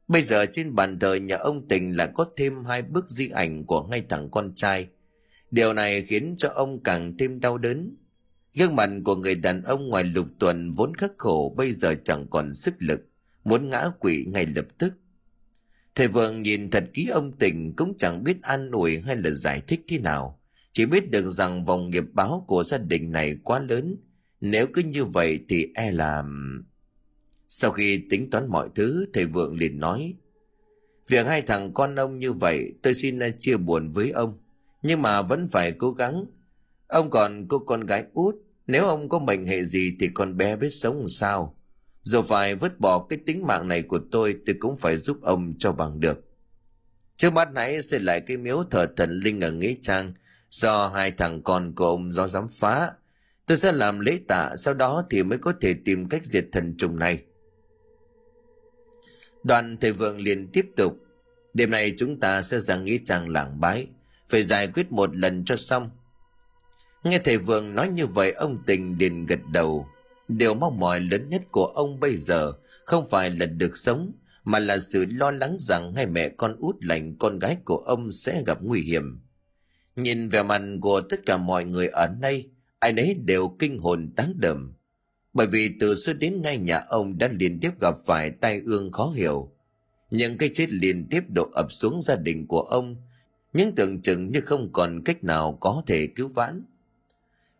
[0.07, 3.65] Bây giờ trên bàn thờ nhà ông Tình lại có thêm hai bức di ảnh
[3.65, 4.87] của ngay thằng con trai.
[5.51, 7.95] Điều này khiến cho ông càng thêm đau đớn.
[8.55, 12.27] Gương mặt của người đàn ông ngoài lục tuần vốn khắc khổ bây giờ chẳng
[12.29, 13.01] còn sức lực,
[13.43, 14.93] muốn ngã quỵ ngay lập tức.
[15.95, 19.61] Thầy Vượng nhìn thật kỹ ông Tình cũng chẳng biết an ủi hay là giải
[19.67, 20.39] thích thế nào.
[20.73, 23.95] Chỉ biết được rằng vòng nghiệp báo của gia đình này quá lớn,
[24.41, 26.23] nếu cứ như vậy thì e là...
[27.47, 30.15] Sau khi tính toán mọi thứ, thầy Vượng liền nói,
[31.07, 34.40] Việc hai thằng con ông như vậy, tôi xin chia buồn với ông,
[34.81, 36.25] nhưng mà vẫn phải cố gắng.
[36.87, 38.35] Ông còn cô con gái út,
[38.67, 41.57] nếu ông có mệnh hệ gì thì con bé biết sống làm sao.
[42.01, 45.53] Dù phải vứt bỏ cái tính mạng này của tôi, tôi cũng phải giúp ông
[45.59, 46.25] cho bằng được.
[47.17, 50.13] Trước mắt nãy xây lại cái miếu thờ thần linh ở Nghĩa Trang,
[50.49, 52.91] do hai thằng con của ông do dám phá,
[53.51, 56.75] Tôi sẽ làm lễ tạ, sau đó thì mới có thể tìm cách diệt thần
[56.77, 57.23] trùng này.
[59.43, 60.97] Đoàn thầy vượng liền tiếp tục.
[61.53, 63.87] Đêm nay chúng ta sẽ ra nghĩa trang làng bái,
[64.31, 65.89] phải giải quyết một lần cho xong.
[67.03, 69.87] Nghe thầy vượng nói như vậy ông tình liền gật đầu.
[70.27, 72.53] Điều mong mỏi lớn nhất của ông bây giờ
[72.85, 74.11] không phải là được sống,
[74.43, 78.11] mà là sự lo lắng rằng hai mẹ con út lành con gái của ông
[78.11, 79.19] sẽ gặp nguy hiểm.
[79.95, 84.13] Nhìn vẻ mặt của tất cả mọi người ở đây, ai nấy đều kinh hồn
[84.15, 84.73] tán đầm
[85.33, 88.91] bởi vì từ xưa đến nay nhà ông đã liên tiếp gặp phải tai ương
[88.91, 89.51] khó hiểu
[90.11, 92.95] những cái chết liên tiếp đổ ập xuống gia đình của ông
[93.53, 96.63] những tưởng chừng như không còn cách nào có thể cứu vãn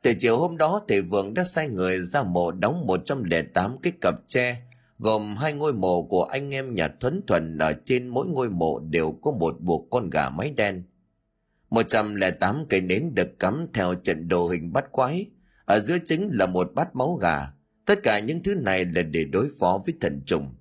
[0.02, 4.16] Từ chiều hôm đó thầy Vượng đã sai người ra mộ đóng 108 cái cặp
[4.28, 4.62] tre
[5.02, 8.80] gồm hai ngôi mộ của anh em nhà Thuấn Thuần ở trên mỗi ngôi mộ
[8.80, 10.84] đều có một buộc con gà máy đen.
[11.70, 15.26] 108 cây nến được cắm theo trận đồ hình bắt quái,
[15.66, 17.48] ở giữa chính là một bát máu gà.
[17.86, 20.54] Tất cả những thứ này là để đối phó với thần trùng.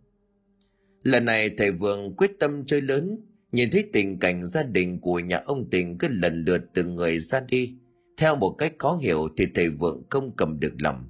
[1.03, 3.19] Lần này thầy Vượng quyết tâm chơi lớn,
[3.53, 7.19] nhìn thấy tình cảnh gia đình của nhà ông Tình cứ lần lượt từng người
[7.19, 7.75] ra đi.
[8.17, 11.09] Theo một cách khó hiểu thì thầy Vượng không cầm được lòng.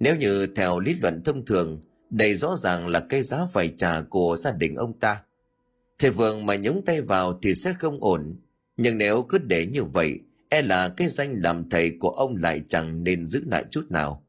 [0.00, 4.00] Nếu như theo lý luận thông thường, đây rõ ràng là cái giá phải trả
[4.00, 5.22] của gia đình ông ta.
[5.98, 8.36] Thầy Vượng mà nhúng tay vào thì sẽ không ổn,
[8.76, 12.62] nhưng nếu cứ để như vậy, e là cái danh làm thầy của ông lại
[12.68, 14.26] chẳng nên giữ lại chút nào.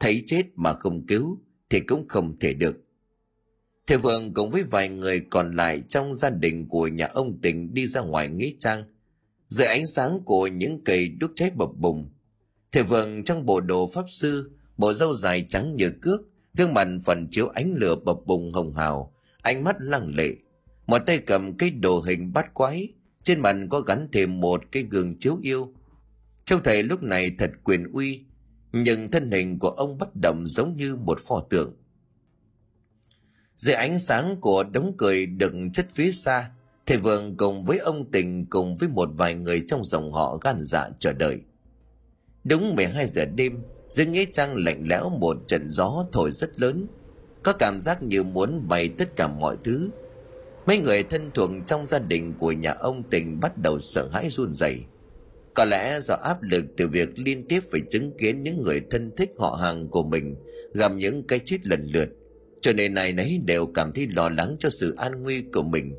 [0.00, 1.38] Thấy chết mà không cứu
[1.70, 2.85] thì cũng không thể được.
[3.86, 7.74] Thầy Vượng cùng với vài người còn lại trong gia đình của nhà ông Tình
[7.74, 8.84] đi ra ngoài nghĩa trang.
[9.48, 12.10] Dưới ánh sáng của những cây đúc cháy bập bùng,
[12.72, 16.20] thầy Vượng trong bộ đồ pháp sư, bộ râu dài trắng như cước,
[16.54, 20.36] gương mặt phần chiếu ánh lửa bập bùng hồng hào, ánh mắt lăng lệ.
[20.86, 22.88] Một tay cầm cái đồ hình bát quái,
[23.22, 25.72] trên mặt có gắn thêm một cái gương chiếu yêu.
[26.44, 28.24] Trông thầy lúc này thật quyền uy,
[28.72, 31.74] nhưng thân hình của ông bất động giống như một pho tượng.
[33.56, 36.50] Dưới ánh sáng của đống cười đựng chất phía xa,
[36.86, 40.56] thầy vượng cùng với ông tình cùng với một vài người trong dòng họ gan
[40.64, 41.40] dạ chờ đợi.
[42.44, 46.86] Đúng 12 giờ đêm, dưới nghĩa trang lạnh lẽo một trận gió thổi rất lớn,
[47.42, 49.90] có cảm giác như muốn bày tất cả mọi thứ.
[50.66, 54.30] Mấy người thân thuộc trong gia đình của nhà ông tình bắt đầu sợ hãi
[54.30, 54.78] run rẩy.
[55.54, 59.10] Có lẽ do áp lực từ việc liên tiếp phải chứng kiến những người thân
[59.16, 60.36] thích họ hàng của mình
[60.74, 62.08] gặp những cái chết lần lượt,
[62.66, 65.94] cho nên này nấy đều cảm thấy lo lắng cho sự an nguy của mình.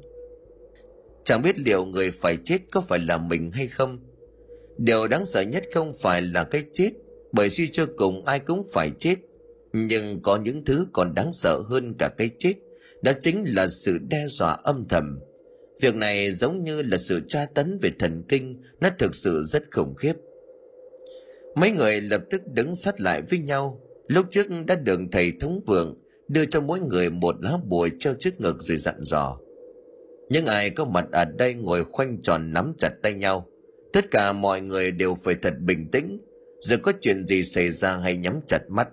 [1.24, 3.99] Chẳng biết liệu người phải chết có phải là mình hay không.
[4.78, 6.89] Điều đáng sợ nhất không phải là cái chết,
[7.32, 9.15] bởi suy cho cùng ai cũng phải chết.
[9.74, 12.53] Nhưng có những thứ còn đáng sợ hơn cả cái chết,
[13.01, 15.20] đó chính là sự đe dọa âm thầm.
[15.82, 19.63] Việc này giống như là sự tra tấn về thần kinh, nó thực sự rất
[19.72, 20.13] khủng khiếp.
[21.55, 25.61] Mấy người lập tức đứng sát lại với nhau, lúc trước đã được thầy thống
[25.68, 25.97] vượng
[26.28, 29.39] đưa cho mỗi người một lá bùa treo trước ngực rồi dặn dò.
[30.30, 33.47] Những ai có mặt ở đây ngồi khoanh tròn nắm chặt tay nhau.
[33.93, 36.19] Tất cả mọi người đều phải thật bình tĩnh.
[36.61, 38.89] Giờ có chuyện gì xảy ra hay nhắm chặt mắt.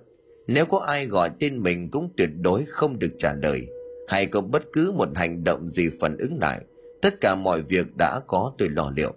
[0.47, 3.67] Nếu có ai gọi tên mình cũng tuyệt đối không được trả lời.
[4.09, 6.61] Hay có bất cứ một hành động gì phản ứng lại.
[7.03, 9.15] Tất cả mọi việc đã có tôi lo liệu.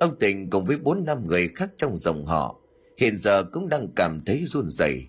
[0.00, 2.60] Ông Tình cùng với bốn năm người khác trong dòng họ,
[2.98, 5.06] hiện giờ cũng đang cảm thấy run rẩy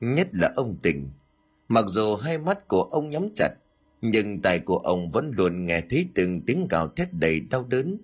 [0.00, 1.10] nhất là ông tình.
[1.68, 3.50] Mặc dù hai mắt của ông nhắm chặt,
[4.02, 7.98] nhưng tai của ông vẫn luôn nghe thấy từng tiếng gào thét đầy đau đớn.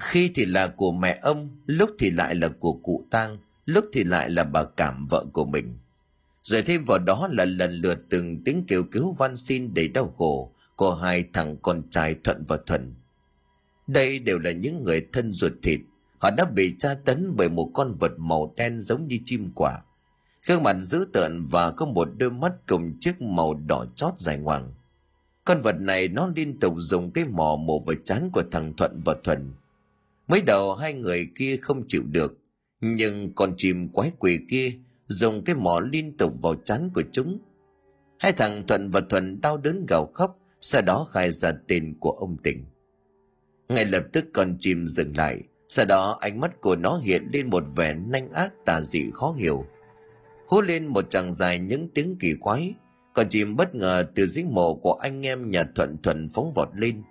[0.00, 4.04] Khi thì là của mẹ ông, lúc thì lại là của cụ tang, lúc thì
[4.04, 5.78] lại là bà cảm vợ của mình.
[6.42, 10.08] Rồi thêm vào đó là lần lượt từng tiếng kêu cứu van xin đầy đau
[10.08, 12.94] khổ của hai thằng con trai thuận và thuần.
[13.86, 15.80] Đây đều là những người thân ruột thịt.
[16.18, 19.82] Họ đã bị tra tấn bởi một con vật màu đen giống như chim quả
[20.48, 24.38] gương mặt dữ tợn và có một đôi mắt cùng chiếc màu đỏ chót dài
[24.38, 24.72] ngoằng.
[25.44, 29.00] Con vật này nó liên tục dùng cái mỏ mổ vào chán của thằng thuận
[29.04, 29.52] và thuần.
[30.28, 32.38] Mới đầu hai người kia không chịu được,
[32.80, 34.72] nhưng con chim quái quỷ kia
[35.06, 37.38] dùng cái mỏ liên tục vào chán của chúng.
[38.18, 42.10] Hai thằng thuận và thuần đau đớn gào khóc, sau đó khai ra tên của
[42.10, 42.64] ông tỉnh
[43.68, 47.50] ngay lập tức con chim dừng lại, sau đó ánh mắt của nó hiện lên
[47.50, 49.64] một vẻ nanh ác tà dị khó hiểu
[50.48, 52.74] hú lên một tràng dài những tiếng kỳ quái.
[53.12, 56.68] Còn chim bất ngờ từ dưới mộ của anh em nhà thuận thuận phóng vọt
[56.74, 57.02] lên.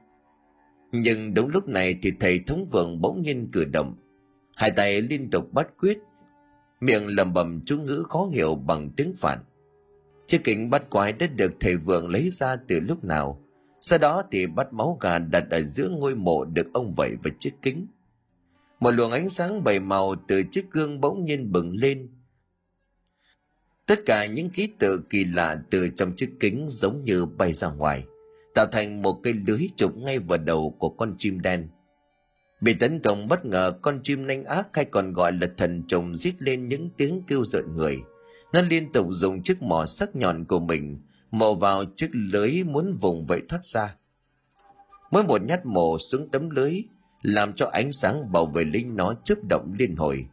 [0.91, 3.95] Nhưng đúng lúc này thì thầy thống vượng bỗng nhiên cử động.
[4.55, 5.99] Hai tay liên tục bắt quyết,
[6.81, 9.39] miệng lầm bầm chú ngữ khó hiểu bằng tiếng phản
[10.27, 13.41] chiếc kính bắt quái đã được thầy vượng lấy ra từ lúc nào.
[13.81, 17.33] Sau đó thì bắt máu gà đặt ở giữa ngôi mộ được ông vẩy vào
[17.39, 17.87] chiếc kính.
[18.79, 22.09] Một luồng ánh sáng bảy màu từ chiếc gương bỗng nhiên bừng lên
[23.87, 27.71] tất cả những ký tự kỳ lạ từ trong chiếc kính giống như bay ra
[27.71, 28.03] ngoài,
[28.55, 31.67] tạo thành một cây lưới chụp ngay vào đầu của con chim đen.
[32.61, 36.15] Bị tấn công bất ngờ, con chim nanh ác hay còn gọi là thần trùng
[36.15, 37.97] rít lên những tiếng kêu rợn người.
[38.53, 40.99] Nó liên tục dùng chiếc mỏ sắc nhọn của mình
[41.31, 43.95] mò vào chiếc lưới muốn vùng vậy thoát ra.
[45.11, 46.81] Mỗi một nhát mổ xuống tấm lưới,
[47.21, 50.27] làm cho ánh sáng bảo vệ linh nó chớp động liên hồi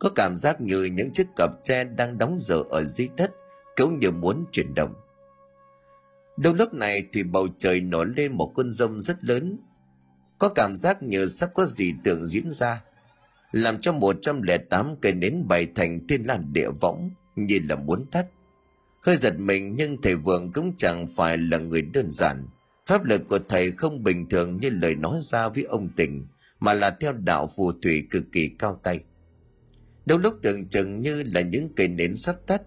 [0.00, 3.30] có cảm giác như những chiếc cặp tre đang đóng dở ở dưới đất
[3.76, 4.94] cũng như muốn chuyển động
[6.36, 9.58] đâu lúc này thì bầu trời nổi lên một cơn rông rất lớn
[10.38, 12.82] có cảm giác như sắp có gì tưởng diễn ra
[13.52, 18.26] làm cho 108 cây nến bày thành thiên lan địa võng như là muốn tắt.
[19.02, 22.46] Hơi giật mình nhưng thầy Vượng cũng chẳng phải là người đơn giản.
[22.86, 26.26] Pháp lực của thầy không bình thường như lời nói ra với ông Tình,
[26.60, 29.00] mà là theo đạo phù thủy cực kỳ cao tay
[30.06, 32.62] đâu lúc tưởng chừng như là những cây nến sắp tắt,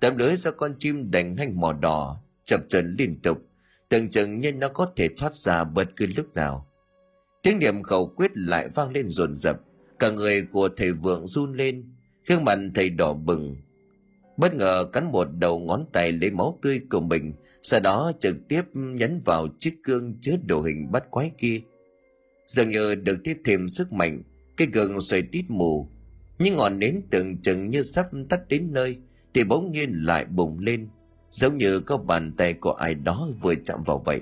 [0.00, 3.38] tấm lưới do con chim đành hành mỏ đỏ, chập chờn liên tục,
[3.88, 6.66] tưởng chừng như nó có thể thoát ra bất cứ lúc nào.
[7.42, 9.60] Tiếng niệm khẩu quyết lại vang lên rồn rập,
[9.98, 11.94] cả người của thầy vượng run lên,
[12.26, 13.56] gương mặt thầy đỏ bừng.
[14.36, 18.36] Bất ngờ cắn một đầu ngón tay lấy máu tươi của mình, sau đó trực
[18.48, 21.60] tiếp nhấn vào chiếc gương chứa đồ hình bắt quái kia.
[22.46, 24.22] Dường như được tiếp thêm sức mạnh,
[24.56, 25.88] cái gương xoay tít mù,
[26.38, 28.98] nhưng ngọn nến tưởng chừng như sắp tắt đến nơi,
[29.34, 30.88] thì bỗng nhiên lại bùng lên,
[31.30, 34.20] giống như có bàn tay của ai đó vừa chạm vào vậy.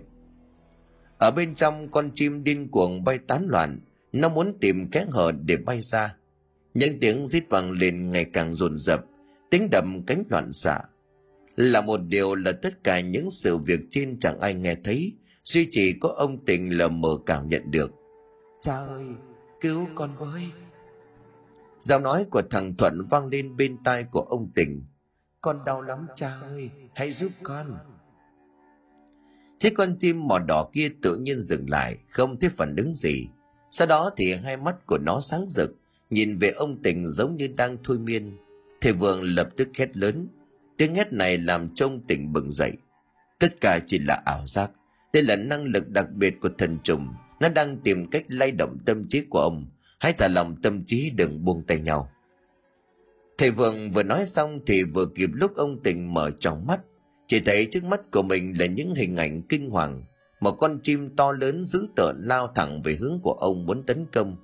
[1.18, 3.80] Ở bên trong con chim điên cuồng bay tán loạn,
[4.12, 6.16] nó muốn tìm kẽ hở để bay ra.
[6.74, 9.04] Những tiếng rít vang lên ngày càng dồn dập,
[9.50, 10.80] tiếng đầm cánh loạn xạ.
[11.56, 15.12] Là một điều là tất cả những sự việc trên chẳng ai nghe thấy,
[15.44, 17.90] duy chỉ có ông tình lờ mờ cảm nhận được.
[18.60, 19.04] Cha ơi,
[19.60, 20.42] cứu con với!
[21.82, 24.84] Giọng nói của thằng Thuận vang lên bên tai của ông tình.
[25.40, 27.78] Con đau lắm cha ơi, hãy giúp con!
[29.60, 33.28] Thế con chim mỏ đỏ kia tự nhiên dừng lại, không thấy phản ứng gì.
[33.70, 35.70] Sau đó thì hai mắt của nó sáng rực,
[36.10, 38.38] nhìn về ông tình giống như đang thôi miên.
[38.80, 40.28] Thầy vượng lập tức hét lớn.
[40.76, 42.72] Tiếng hét này làm trông tình bừng dậy.
[43.38, 44.70] Tất cả chỉ là ảo giác.
[45.12, 47.08] Đây là năng lực đặc biệt của thần trùng.
[47.40, 49.66] Nó đang tìm cách lay động tâm trí của ông.
[50.02, 52.10] Hãy thả lòng tâm trí, đừng buông tay nhau.
[53.38, 56.80] Thầy vượng vừa nói xong thì vừa kịp lúc ông tình mở tròng mắt.
[57.26, 60.04] Chỉ thấy trước mắt của mình là những hình ảnh kinh hoàng.
[60.40, 64.06] Một con chim to lớn dữ tợn lao thẳng về hướng của ông muốn tấn
[64.12, 64.36] công.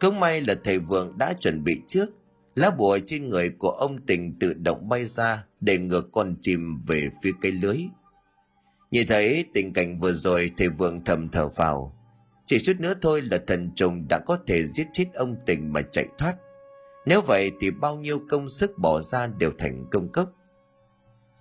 [0.00, 2.06] Cứ may là thầy vượng đã chuẩn bị trước.
[2.54, 6.82] Lá bùa trên người của ông tình tự động bay ra để ngược con chim
[6.86, 7.78] về phía cây lưới.
[8.90, 11.99] Nhìn thấy tình cảnh vừa rồi, thầy vượng thầm thở vào
[12.50, 15.82] chỉ chút nữa thôi là thần trùng đã có thể giết chết ông tình mà
[15.82, 16.34] chạy thoát.
[17.06, 20.32] Nếu vậy thì bao nhiêu công sức bỏ ra đều thành công cốc.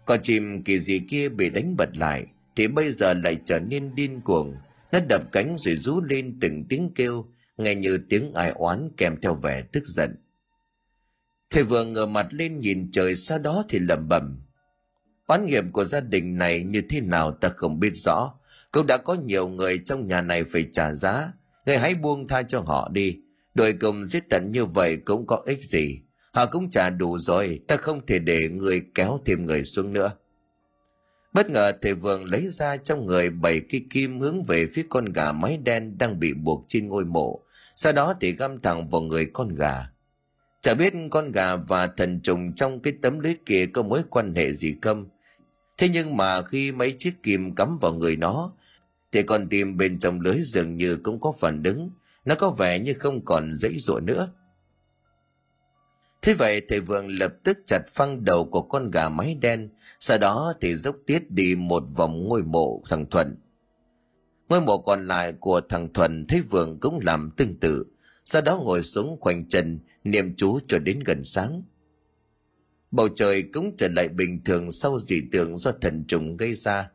[0.05, 3.95] Con chim kỳ gì kia bị đánh bật lại, thì bây giờ lại trở nên
[3.95, 4.55] điên cuồng.
[4.91, 7.25] Nó đập cánh rồi rú lên từng tiếng kêu,
[7.57, 10.15] nghe như tiếng ai oán kèm theo vẻ tức giận.
[11.49, 14.41] Thầy vừa ngửa mặt lên nhìn trời, sau đó thì lẩm bẩm.
[15.27, 18.38] Oán nghiệp của gia đình này như thế nào ta không biết rõ
[18.71, 21.31] cũng đã có nhiều người trong nhà này phải trả giá.
[21.65, 23.17] Người hãy buông tha cho họ đi.
[23.53, 26.01] Đội cùng giết tận như vậy cũng có ích gì?
[26.31, 30.11] Họ cũng trả đủ rồi, ta không thể để người kéo thêm người xuống nữa.
[31.33, 35.05] Bất ngờ thầy vượng lấy ra trong người bảy cây kim hướng về phía con
[35.05, 37.39] gà mái đen đang bị buộc trên ngôi mộ.
[37.75, 39.89] Sau đó thì găm thẳng vào người con gà.
[40.61, 44.35] Chả biết con gà và thần trùng trong cái tấm lưới kia có mối quan
[44.35, 45.09] hệ gì không?
[45.77, 48.51] Thế nhưng mà khi mấy chiếc kim cắm vào người nó
[49.11, 51.89] thì con tim bên trong lưới dường như cũng có phản ứng
[52.25, 54.33] nó có vẻ như không còn dãy dụa nữa
[56.21, 60.17] Thế vậy thầy Vượng lập tức chặt phăng đầu của con gà mái đen, sau
[60.17, 63.35] đó thì dốc tiết đi một vòng ngôi mộ thằng Thuận.
[64.49, 67.85] Ngôi mộ còn lại của thằng Thuận thấy Vượng cũng làm tương tự,
[68.25, 71.63] sau đó ngồi xuống khoanh chân, niệm chú cho đến gần sáng.
[72.91, 76.91] Bầu trời cũng trở lại bình thường sau dị tượng do thần trùng gây ra.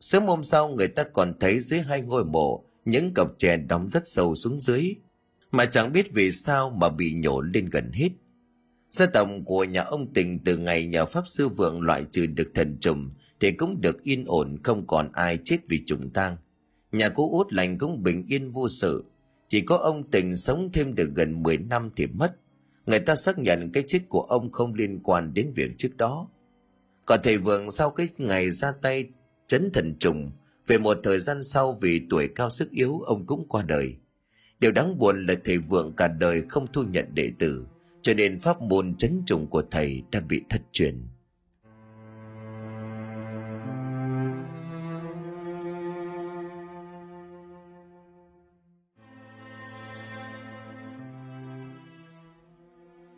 [0.00, 3.88] Sớm hôm sau người ta còn thấy dưới hai ngôi mộ những cọc chè đóng
[3.88, 4.94] rất sâu xuống dưới,
[5.50, 8.08] mà chẳng biết vì sao mà bị nhổ lên gần hết.
[8.90, 12.50] Gia tộc của nhà ông Tình từ ngày nhà Pháp Sư Vượng loại trừ được
[12.54, 16.36] thần trùng thì cũng được yên ổn không còn ai chết vì trùng tang.
[16.92, 19.04] Nhà cô út lành cũng bình yên vô sự.
[19.48, 22.36] Chỉ có ông Tình sống thêm được gần 10 năm thì mất.
[22.86, 26.28] Người ta xác nhận cái chết của ông không liên quan đến việc trước đó.
[27.06, 29.04] Còn thầy Vượng sau cái ngày ra tay
[29.50, 30.30] chấn thần trùng,
[30.66, 33.96] về một thời gian sau vì tuổi cao sức yếu ông cũng qua đời.
[34.60, 37.66] Điều đáng buồn là thầy Vượng cả đời không thu nhận đệ tử
[38.02, 41.02] cho nên pháp môn chấn trùng của thầy đã bị thất truyền